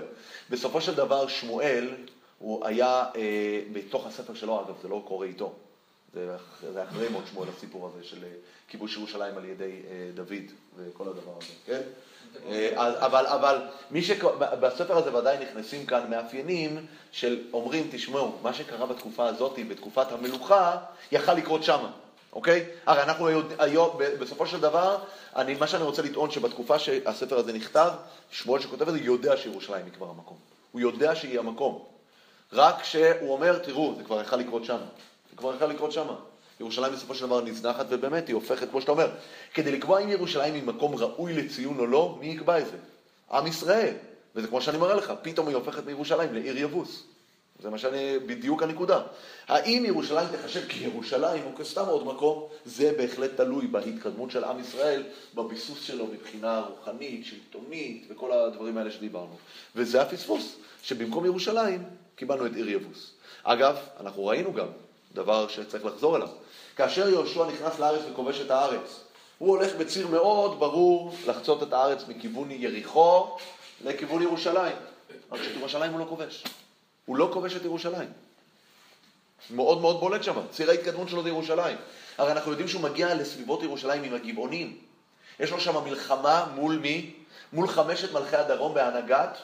[0.50, 1.90] בסופו של דבר שמואל,
[2.40, 5.54] הוא היה אה, בתוך הספר שלו, אגב, זה לא קורה איתו.
[6.14, 6.36] זה,
[6.74, 8.30] זה אחרי מות שמואל הסיפור הזה של אה,
[8.68, 11.82] כיבוש ירושלים על ידי אה, דוד וכל הדבר הזה, כן?
[12.50, 13.62] אה, אבל, אבל
[13.92, 14.12] מי ש...
[14.40, 20.78] בספר הזה ודאי נכנסים כאן מאפיינים של אומרים, תשמעו, מה שקרה בתקופה הזאת, בתקופת המלוכה,
[21.12, 21.92] יכל לקרות שמה.
[22.34, 22.66] אוקיי?
[22.86, 23.28] הרי אנחנו
[23.60, 24.98] היום, בסופו של דבר,
[25.36, 27.92] אני, מה שאני רוצה לטעון שבתקופה שהספר הזה נכתב,
[28.32, 30.38] שמואל שכותב את זה יודע שירושלים היא כבר המקום.
[30.72, 31.84] הוא יודע שהיא המקום.
[32.54, 34.78] רק שהוא אומר, תראו, זה כבר יכל לקרות שם.
[35.30, 36.08] זה כבר יכל לקרות שם.
[36.60, 39.10] ירושלים בסופו של דבר נזנחת, ובאמת היא הופכת, כמו שאתה אומר,
[39.54, 42.78] כדי לקבוע אם ירושלים היא מקום ראוי לציון או לא, מי יקבע את זה?
[43.32, 43.94] עם ישראל.
[44.36, 47.04] וזה כמו שאני מראה לך, פתאום היא הופכת מירושלים לעיר יבוס.
[47.62, 49.02] זה מה שאני, בדיוק הנקודה.
[49.48, 55.04] האם ירושלים תחשב כירושלים או כסתם עוד מקום, זה בהחלט תלוי בהתקדמות של עם ישראל,
[55.36, 59.38] בביסוס שלו מבחינה רוחנית, שלטונית וכל הדברים האלה שדיברנו.
[59.76, 61.84] וזה הפספוס, שבמקום ירושלים
[62.16, 63.12] קיבלנו את עיר יבוס.
[63.44, 64.68] אגב, אנחנו ראינו גם
[65.14, 66.30] דבר שצריך לחזור אליו.
[66.80, 69.00] כאשר יהושע נכנס לארץ וכובש את הארץ,
[69.38, 73.38] הוא הולך בציר מאוד ברור לחצות את הארץ מכיוון יריחו
[73.82, 74.76] לכיוון ירושלים.
[75.32, 76.44] רק שאת ירושלים הוא לא כובש.
[77.06, 78.10] הוא לא כובש את ירושלים.
[79.52, 81.78] מאוד מאוד בולט שם, ציר ההתקדמות שלו זה ירושלים.
[82.18, 84.78] הרי אנחנו יודעים שהוא מגיע לסביבות ירושלים עם הגבעונים.
[85.40, 87.14] יש לו שם מלחמה מול מי?
[87.54, 89.38] מול חמשת מלכי הדרום בהנהגת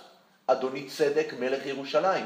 [0.47, 2.25] אדוני צדק מלך ירושלים.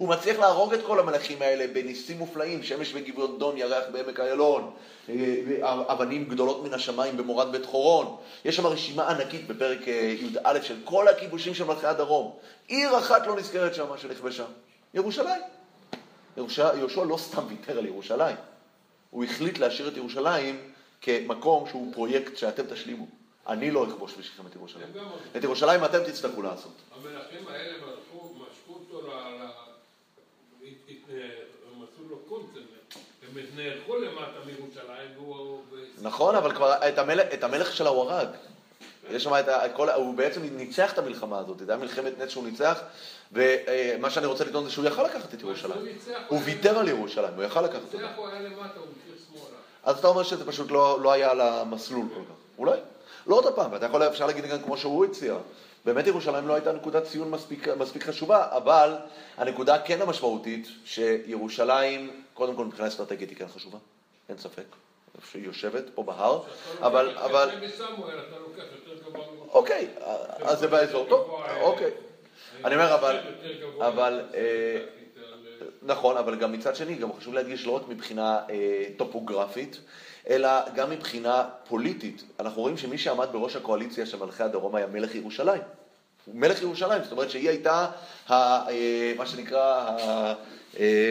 [0.00, 4.70] הוא מצליח להרוג את כל המלכים האלה בניסים מופלאים, שמש וגבעות דון, ירח בעמק איילון,
[5.08, 8.16] אה, אבנים גדולות מן השמיים במורד בית חורון.
[8.44, 12.36] יש שם רשימה ענקית בפרק אה, י"א של כל הכיבושים של מלכי הדרום.
[12.68, 14.44] עיר אחת לא נזכרת שם שנכבשה.
[14.94, 15.42] ירושלים.
[16.36, 18.36] יהושע לא סתם ויתר על ירושלים,
[19.10, 23.06] הוא החליט להשאיר את ירושלים כמקום שהוא פרויקט שאתם תשלימו.
[23.48, 24.86] אני לא אכבוש בשבילכם את ירושלים.
[25.36, 26.72] את ירושלים אתם תצטרכו לעשות.
[26.96, 28.40] המלכים האלה משכו אותו.
[31.08, 32.60] הם עשו לו קונצנט.
[33.22, 35.60] הם נערכו למטה מירושלים והוא...
[36.02, 36.74] נכון, אבל כבר
[37.34, 38.28] את המלך שלה הוא הרג.
[39.10, 42.44] יש שם את כל, הוא בעצם ניצח את המלחמה הזאת, זה היה מלחמת נץ שהוא
[42.44, 42.80] ניצח,
[43.32, 45.86] ומה שאני רוצה לטעון זה שהוא יכל לקחת את ירושלים.
[46.28, 48.06] הוא ויתר על ירושלים, הוא יכל לקחת אותה.
[49.84, 52.58] אז אתה אומר שזה פשוט לא, לא היה על המסלול כל כך.
[52.58, 52.78] אולי.
[53.30, 55.34] לא עוד פעם, ואתה יכול, אפשר להגיד גם כמו שהוא הציע.
[55.84, 58.96] באמת ירושלים לא הייתה נקודת ציון מספיק, מספיק חשובה, אבל
[59.36, 63.78] הנקודה כן המשמעותית, שירושלים, קודם כל מבחינה אסטרטגית היא כן חשובה,
[64.28, 64.64] אין ספק.
[65.30, 66.42] שהיא יושבת פה בהר,
[66.82, 67.16] אבל...
[67.16, 67.50] אבל...
[69.48, 69.88] אוקיי,
[70.42, 71.90] אז זה באזור, טוב, אוקיי.
[72.64, 73.18] אני אומר, אבל...
[73.80, 74.20] אבל...
[74.34, 74.84] אה,
[75.82, 79.80] נכון, אבל גם מצד שני, גם חשוב להדגיש לא רק מבחינה אה, טופוגרפית,
[80.28, 82.22] אלא גם מבחינה פוליטית.
[82.40, 85.62] אנחנו רואים שמי שעמד בראש הקואליציה של מלכי הדרום היה מלך ירושלים.
[86.24, 87.86] הוא מלך ירושלים, זאת אומרת שהיא הייתה,
[88.28, 88.34] ה,
[88.68, 89.96] אה, מה שנקרא,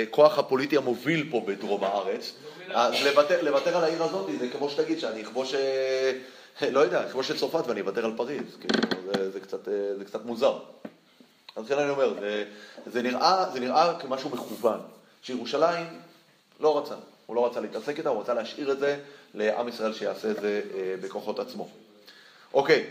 [0.03, 2.33] הכוח הפוליטי המוביל פה בדרום הארץ.
[2.73, 6.11] אז לוותר, לוותר על העיר הזאת זה כמו שתגיד שאני אכבוש, אה,
[6.71, 10.05] לא יודע, אכבוש את צרפת ואני אוותר על פריז, כאילו, זה, זה, קצת, אה, זה
[10.05, 10.59] קצת מוזר.
[11.55, 12.45] אז לכן אני אומר, זה,
[12.85, 14.79] זה, נראה, זה נראה כמשהו מכוון,
[15.21, 15.85] שירושלים
[16.59, 16.95] לא רצה,
[17.29, 18.99] הוא לא רצה להתעסק איתה, הוא רצה להשאיר את זה
[19.33, 21.67] לעם ישראל שיעשה את זה אה, בכוחות עצמו.
[22.53, 22.85] אוקיי,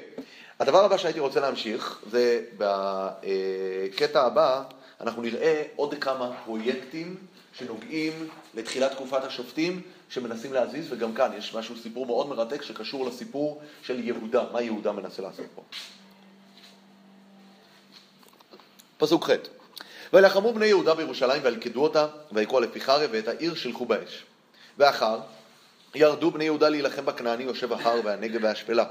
[0.61, 4.63] הדבר הבא שהייתי רוצה להמשיך, זה בקטע הבא,
[5.01, 7.17] אנחנו נראה עוד כמה פרויקטים
[7.53, 13.63] שנוגעים לתחילת תקופת השופטים, שמנסים להזיז, וגם כאן יש משהו, סיפור מאוד מרתק שקשור לסיפור
[13.83, 15.63] של יהודה, מה יהודה מנסה לעשות פה.
[18.99, 19.35] פסוק ח'
[20.13, 24.25] וילחמו בני יהודה בירושלים וילכדו אותה, ויקרוא לפי חרב, ואת העיר שלחו באש.
[24.79, 25.21] ואחר
[25.95, 28.85] ירדו בני יהודה להילחם בכנעני יושב ההר והנגב והשפלה.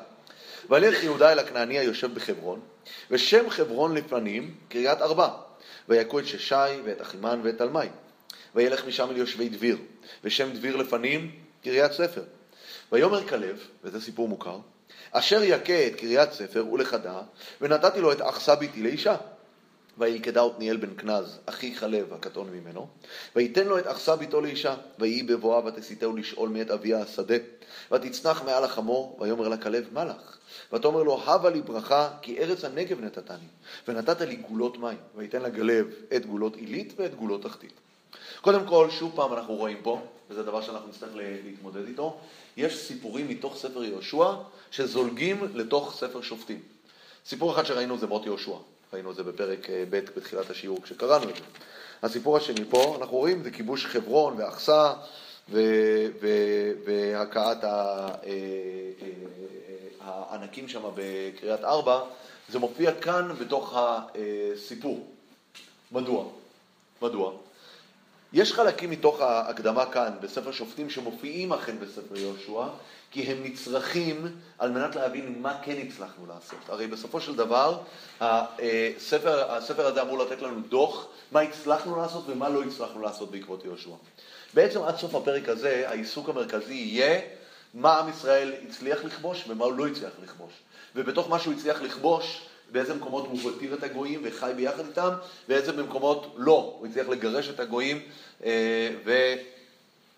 [0.69, 2.59] וילך יהודה אל הכנעני היושב בחברון,
[3.11, 5.29] ושם חברון לפנים קריית ארבע.
[5.89, 7.87] ויכו את ששי ואת אחימן ואת תלמי.
[8.55, 9.77] וילך משם אל יושבי דביר,
[10.23, 11.31] ושם דביר לפנים
[11.63, 12.23] קריית ספר.
[12.91, 14.59] ויאמר כלב, וזה סיפור מוכר,
[15.11, 17.21] אשר יכה את קריית ספר ולכדה,
[17.61, 19.15] ונתתי לו את אכסה ביתי לאישה.
[19.97, 22.87] וילכדה עתניאל בן כנז, אחי חלב, הקטון ממנו,
[23.35, 27.35] ויתן לו את אכסה ביתו לאישה, ויהי בבואה ותסיתהו לשאול מאת אביה השדה,
[27.91, 30.37] ותצנח מעל החמור, ויאמר לה כלב, מה לך?
[30.73, 33.47] ותאמר לו, הבה לי ברכה, כי ארץ הנגב נתתני,
[33.87, 37.73] ונתת לי גולות מים, ויתן לגלב את גולות עילית ואת גולות תחתית.
[38.41, 42.19] קודם כל, שוב פעם אנחנו רואים פה, וזה דבר שאנחנו נצטרך להתמודד איתו,
[42.57, 44.33] יש סיפורים מתוך ספר יהושע
[44.71, 46.61] שזולגים לתוך ספר שופטים.
[47.25, 48.57] סיפור אחד שראינו זה מות יהושע,
[48.93, 51.41] ראינו את זה בפרק אה, ב' בתחילת השיעור כשקראנו את זה.
[52.03, 54.93] הסיפור השני פה, אנחנו רואים, זה כיבוש חברון ואכסה
[56.85, 59.09] והכאת אה, אה,
[60.01, 62.01] הענקים שם בקריית ארבע,
[62.49, 65.07] זה מופיע כאן בתוך הסיפור.
[65.91, 66.25] מדוע?
[67.01, 67.33] מדוע?
[68.33, 72.63] יש חלקים מתוך ההקדמה כאן בספר שופטים שמופיעים אכן בספר יהושע,
[73.11, 74.27] כי הם נצרכים
[74.57, 76.59] על מנת להבין מה כן הצלחנו לעשות.
[76.67, 77.79] הרי בסופו של דבר
[78.19, 83.65] הספר, הספר הזה אמור לתת לנו דוח מה הצלחנו לעשות ומה לא הצלחנו לעשות בעקבות
[83.65, 83.89] יהושע.
[84.53, 87.19] בעצם עד סוף הפרק הזה העיסוק המרכזי יהיה
[87.73, 90.53] מה עם ישראל הצליח לכבוש ומה הוא לא הצליח לכבוש.
[90.95, 92.41] ובתוך מה שהוא הצליח לכבוש,
[92.71, 95.09] באיזה מקומות הוא הותיר את הגויים וחי ביחד איתם,
[95.49, 98.01] ואיזה מקומות לא, הוא הצליח לגרש את הגויים
[98.43, 98.89] אה,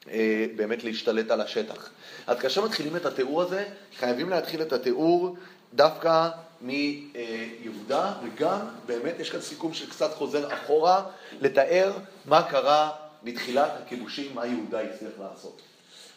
[0.05, 1.89] ובאמת אה, להשתלט על השטח.
[2.29, 3.65] אז כאשר מתחילים את התיאור הזה,
[3.97, 5.37] חייבים להתחיל את התיאור
[5.73, 6.29] דווקא
[6.61, 11.03] מיהודה, וגם באמת יש כאן סיכום שקצת חוזר אחורה,
[11.41, 11.91] לתאר
[12.25, 12.91] מה קרה
[13.23, 15.61] מתחילת הכיבושים, מה יהודה הצליח לעשות.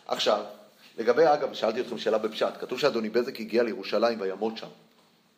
[0.06, 0.44] עכשיו,
[0.98, 4.68] לגבי, אגב, שאלתי אתכם שאלה בפשט, כתוב שאדוני בזק הגיע לירושלים וימות שם.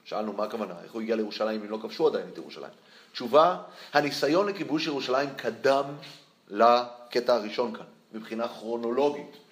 [0.04, 2.72] שאלנו מה הכוונה, איך הוא הגיע לירושלים אם לא כבשו עדיין את ירושלים?
[3.12, 3.56] תשובה,
[3.92, 5.84] הניסיון לכיבוש ירושלים קדם
[6.48, 9.43] לקטע הראשון כאן, מבחינה כרונולוגית.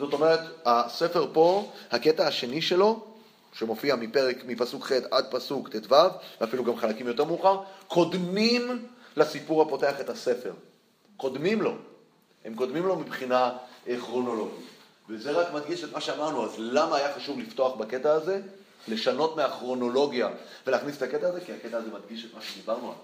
[0.00, 3.04] זאת אומרת, הספר פה, הקטע השני שלו,
[3.52, 5.94] שמופיע מפרק, מפסוק ח' עד פסוק ט"ו,
[6.40, 8.86] ואפילו גם חלקים יותר מאוחר, קודמים
[9.16, 10.52] לסיפור הפותח את הספר.
[11.16, 11.74] קודמים לו.
[12.44, 13.52] הם קודמים לו מבחינה
[13.88, 14.66] אה, כרונולוגית.
[15.08, 18.40] וזה רק מדגיש את מה שאמרנו, אז למה היה חשוב לפתוח בקטע הזה?
[18.88, 20.28] לשנות מהכרונולוגיה
[20.66, 22.94] ולהכניס את הקטע הזה, כי הקטע הזה מדגיש את מה שדיברנו עליו.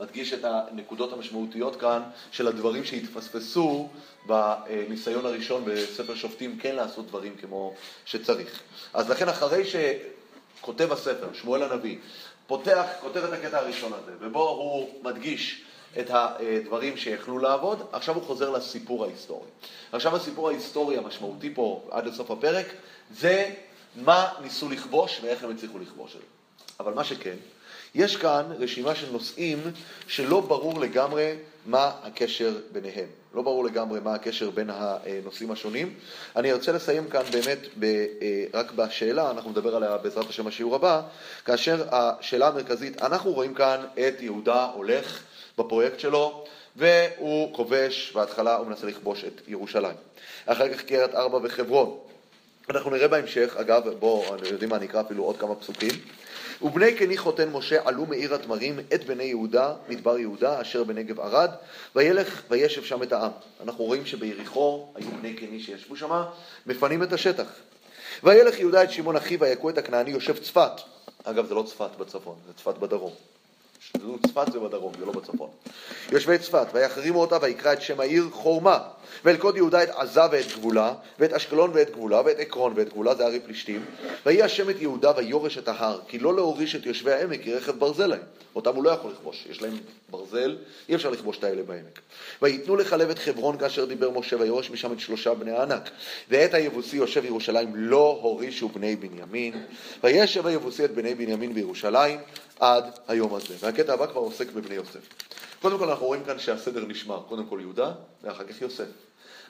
[0.00, 3.88] מדגיש את הנקודות המשמעותיות כאן של הדברים שהתפספסו
[4.26, 7.74] בניסיון הראשון בספר שופטים כן לעשות דברים כמו
[8.04, 8.60] שצריך.
[8.94, 11.98] אז לכן אחרי שכותב הספר, שמואל הנביא,
[12.46, 15.62] פותח, כותב את הקטע הראשון הזה, ובו הוא מדגיש
[16.00, 19.48] את הדברים שיכלו לעבוד, עכשיו הוא חוזר לסיפור ההיסטורי.
[19.92, 22.66] עכשיו הסיפור ההיסטורי המשמעותי פה עד לסוף הפרק
[23.10, 23.50] זה
[23.96, 26.26] מה ניסו לכבוש ואיך הם הצליחו לכבוש את זה.
[26.80, 27.36] אבל מה שכן,
[27.94, 29.58] יש כאן רשימה של נושאים
[30.06, 31.34] שלא ברור לגמרי
[31.66, 33.06] מה הקשר ביניהם.
[33.34, 35.94] לא ברור לגמרי מה הקשר בין הנושאים השונים.
[36.36, 40.74] אני ארצה לסיים כאן באמת ב, אה, רק בשאלה, אנחנו נדבר עליה בעזרת השם בשיעור
[40.74, 41.02] הבא,
[41.44, 45.22] כאשר השאלה המרכזית, אנחנו רואים כאן את יהודה הולך
[45.58, 46.44] בפרויקט שלו,
[46.76, 49.96] והוא כובש, בהתחלה הוא מנסה לכבוש את ירושלים.
[50.46, 51.98] אחר כך קריית ארבע וחברון.
[52.70, 55.90] אנחנו נראה בהמשך, אגב, בואו, יודעים מה, נקרא אפילו עוד כמה פסוקים.
[56.62, 61.50] ובני קני חותן משה עלו מעיר התמרים את בני יהודה, מדבר יהודה, אשר בנגב ערד,
[61.96, 63.30] וילך וישב שם את העם.
[63.62, 66.22] אנחנו רואים שביריחו היו בני קני שישבו שם,
[66.66, 67.46] מפנים את השטח.
[68.24, 70.72] וילך יהודה את שמעון אחיו ויכו את הכנעני יושב צפת.
[71.24, 73.12] אגב, זה לא צפת בצפון, זה צפת בדרום.
[74.26, 75.50] צפת זה בדרום, זה לא בצפון.
[76.12, 78.78] יושבי צפת, ויחרימו אותה ויקרא את שם העיר חורמה.
[79.24, 83.24] ואלכוד יהודה את עזה ואת גבולה, ואת אשקלון ואת גבולה, ואת עקרון ואת גבולה, זה
[83.24, 83.84] הרי פלישתים.
[84.26, 87.78] ויהי השם את יהודה ויורש את ההר, כי לא להוריש את יושבי העמק, כי רכב
[87.78, 88.22] ברזל להם.
[88.54, 89.78] אותם הוא לא יכול לכבוש, יש להם
[90.10, 90.56] ברזל,
[90.88, 92.00] אי אפשר לכבוש את האלה בעמק.
[92.42, 95.90] ויתנו לחלב את חברון כאשר דיבר משה, ויורש משם את שלושה בני הענק.
[96.28, 99.62] ואת היבוסי יושב ירושלים לא הורישו בני בנימין.
[100.04, 102.20] וישב היבוסי את בני בנימין בירושלים
[102.60, 103.54] עד היום הזה.
[103.60, 105.00] והקטע הבא כבר עוסק בבני יוסף.
[105.62, 107.92] קודם כל אנחנו רואים כאן שהסדר נשמר, קודם כל יהודה
[108.22, 108.86] ואחר כך יוסף.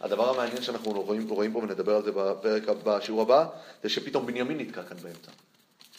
[0.01, 3.47] הדבר המעניין שאנחנו רואים, רואים פה ונדבר על זה בפרק, בשיעור הבא,
[3.83, 5.31] זה שפתאום בנימין נתקע כאן באמצע.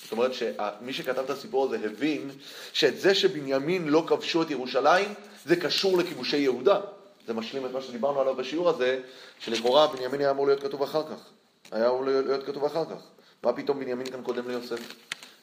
[0.04, 2.32] זאת אומרת שמי שכתב את הסיפור הזה הבין
[2.74, 5.14] שאת זה שבנימין לא כבשו את ירושלים,
[5.46, 6.80] זה קשור לכיבושי יהודה.
[7.28, 9.00] זה משלים את מה שדיברנו עליו בשיעור הזה,
[9.40, 11.30] שלכאורה בנימין היה אמור להיות כתוב אחר כך.
[11.72, 13.02] היה אמור להיות כתוב אחר כך.
[13.44, 14.80] מה פתאום בנימין כאן קודם ליוסף?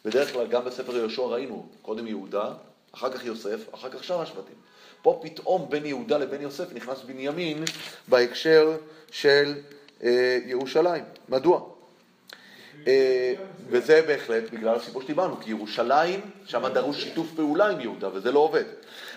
[0.05, 2.53] בדרך כלל גם בספר יהושע ראינו, קודם יהודה,
[2.93, 4.55] אחר כך יוסף, אחר כך שאר השבטים.
[5.03, 7.65] פה פתאום בין יהודה לבין יוסף נכנס בנימין
[8.09, 8.77] בהקשר
[9.11, 9.55] של
[10.03, 11.05] אה, ירושלים.
[11.29, 11.61] מדוע?
[12.87, 13.35] אה,
[13.69, 18.39] וזה בהחלט בגלל הסיפור שדיברנו, כי ירושלים, שם דרוש שיתוף פעולה עם יהודה, וזה לא
[18.39, 18.65] עובד.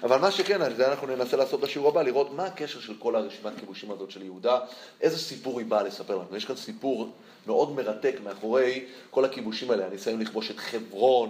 [0.04, 3.16] אבל מה שכן, על זה אנחנו ננסה לעשות בשיעור הבא, לראות מה הקשר של כל
[3.16, 4.60] הרשימת כיבושים הזאת של יהודה,
[5.02, 6.38] איזה סיפור היא באה לספר לנו.
[6.38, 7.10] יש כאן סיפור
[7.48, 11.30] מאוד מרתק מאחורי כל הכיבושים האלה, הניסיון לכבוש את חברון,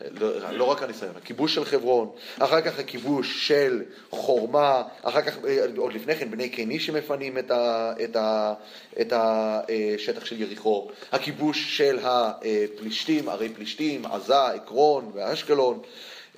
[0.00, 5.38] לא, לא רק הניסיון, הכיבוש של חברון, אחר כך הכיבוש של חורמה, אחר כך,
[5.76, 8.54] עוד לפני כן, בני קיני שמפנים את, ה, את, ה,
[9.00, 15.80] את השטח של יריחו, הכיבוש של הפלישתים, ערי פלישתים, עזה, עקרון ואשקלון.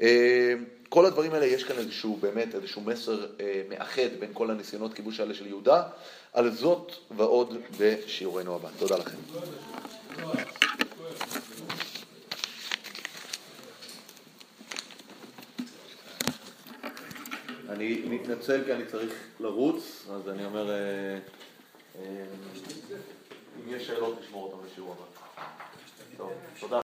[0.02, 0.54] אה,
[0.88, 5.20] כל הדברים האלה יש כאן איזשהו, באמת, איזשהו מסר אה, מאחד בין כל הניסיונות כיבוש
[5.20, 5.82] האלה של יהודה,
[6.32, 8.68] על זאת ועוד בשיעורנו הבא.
[8.78, 9.16] תודה לכם.
[17.76, 20.76] אני מתנצל כי אני צריך לרוץ, אז אני אומר, אה,
[21.98, 22.24] אה,
[23.56, 25.04] אם יש שאלות נשמור אותן לשיעור הבא.
[26.16, 26.74] טוב, תודה.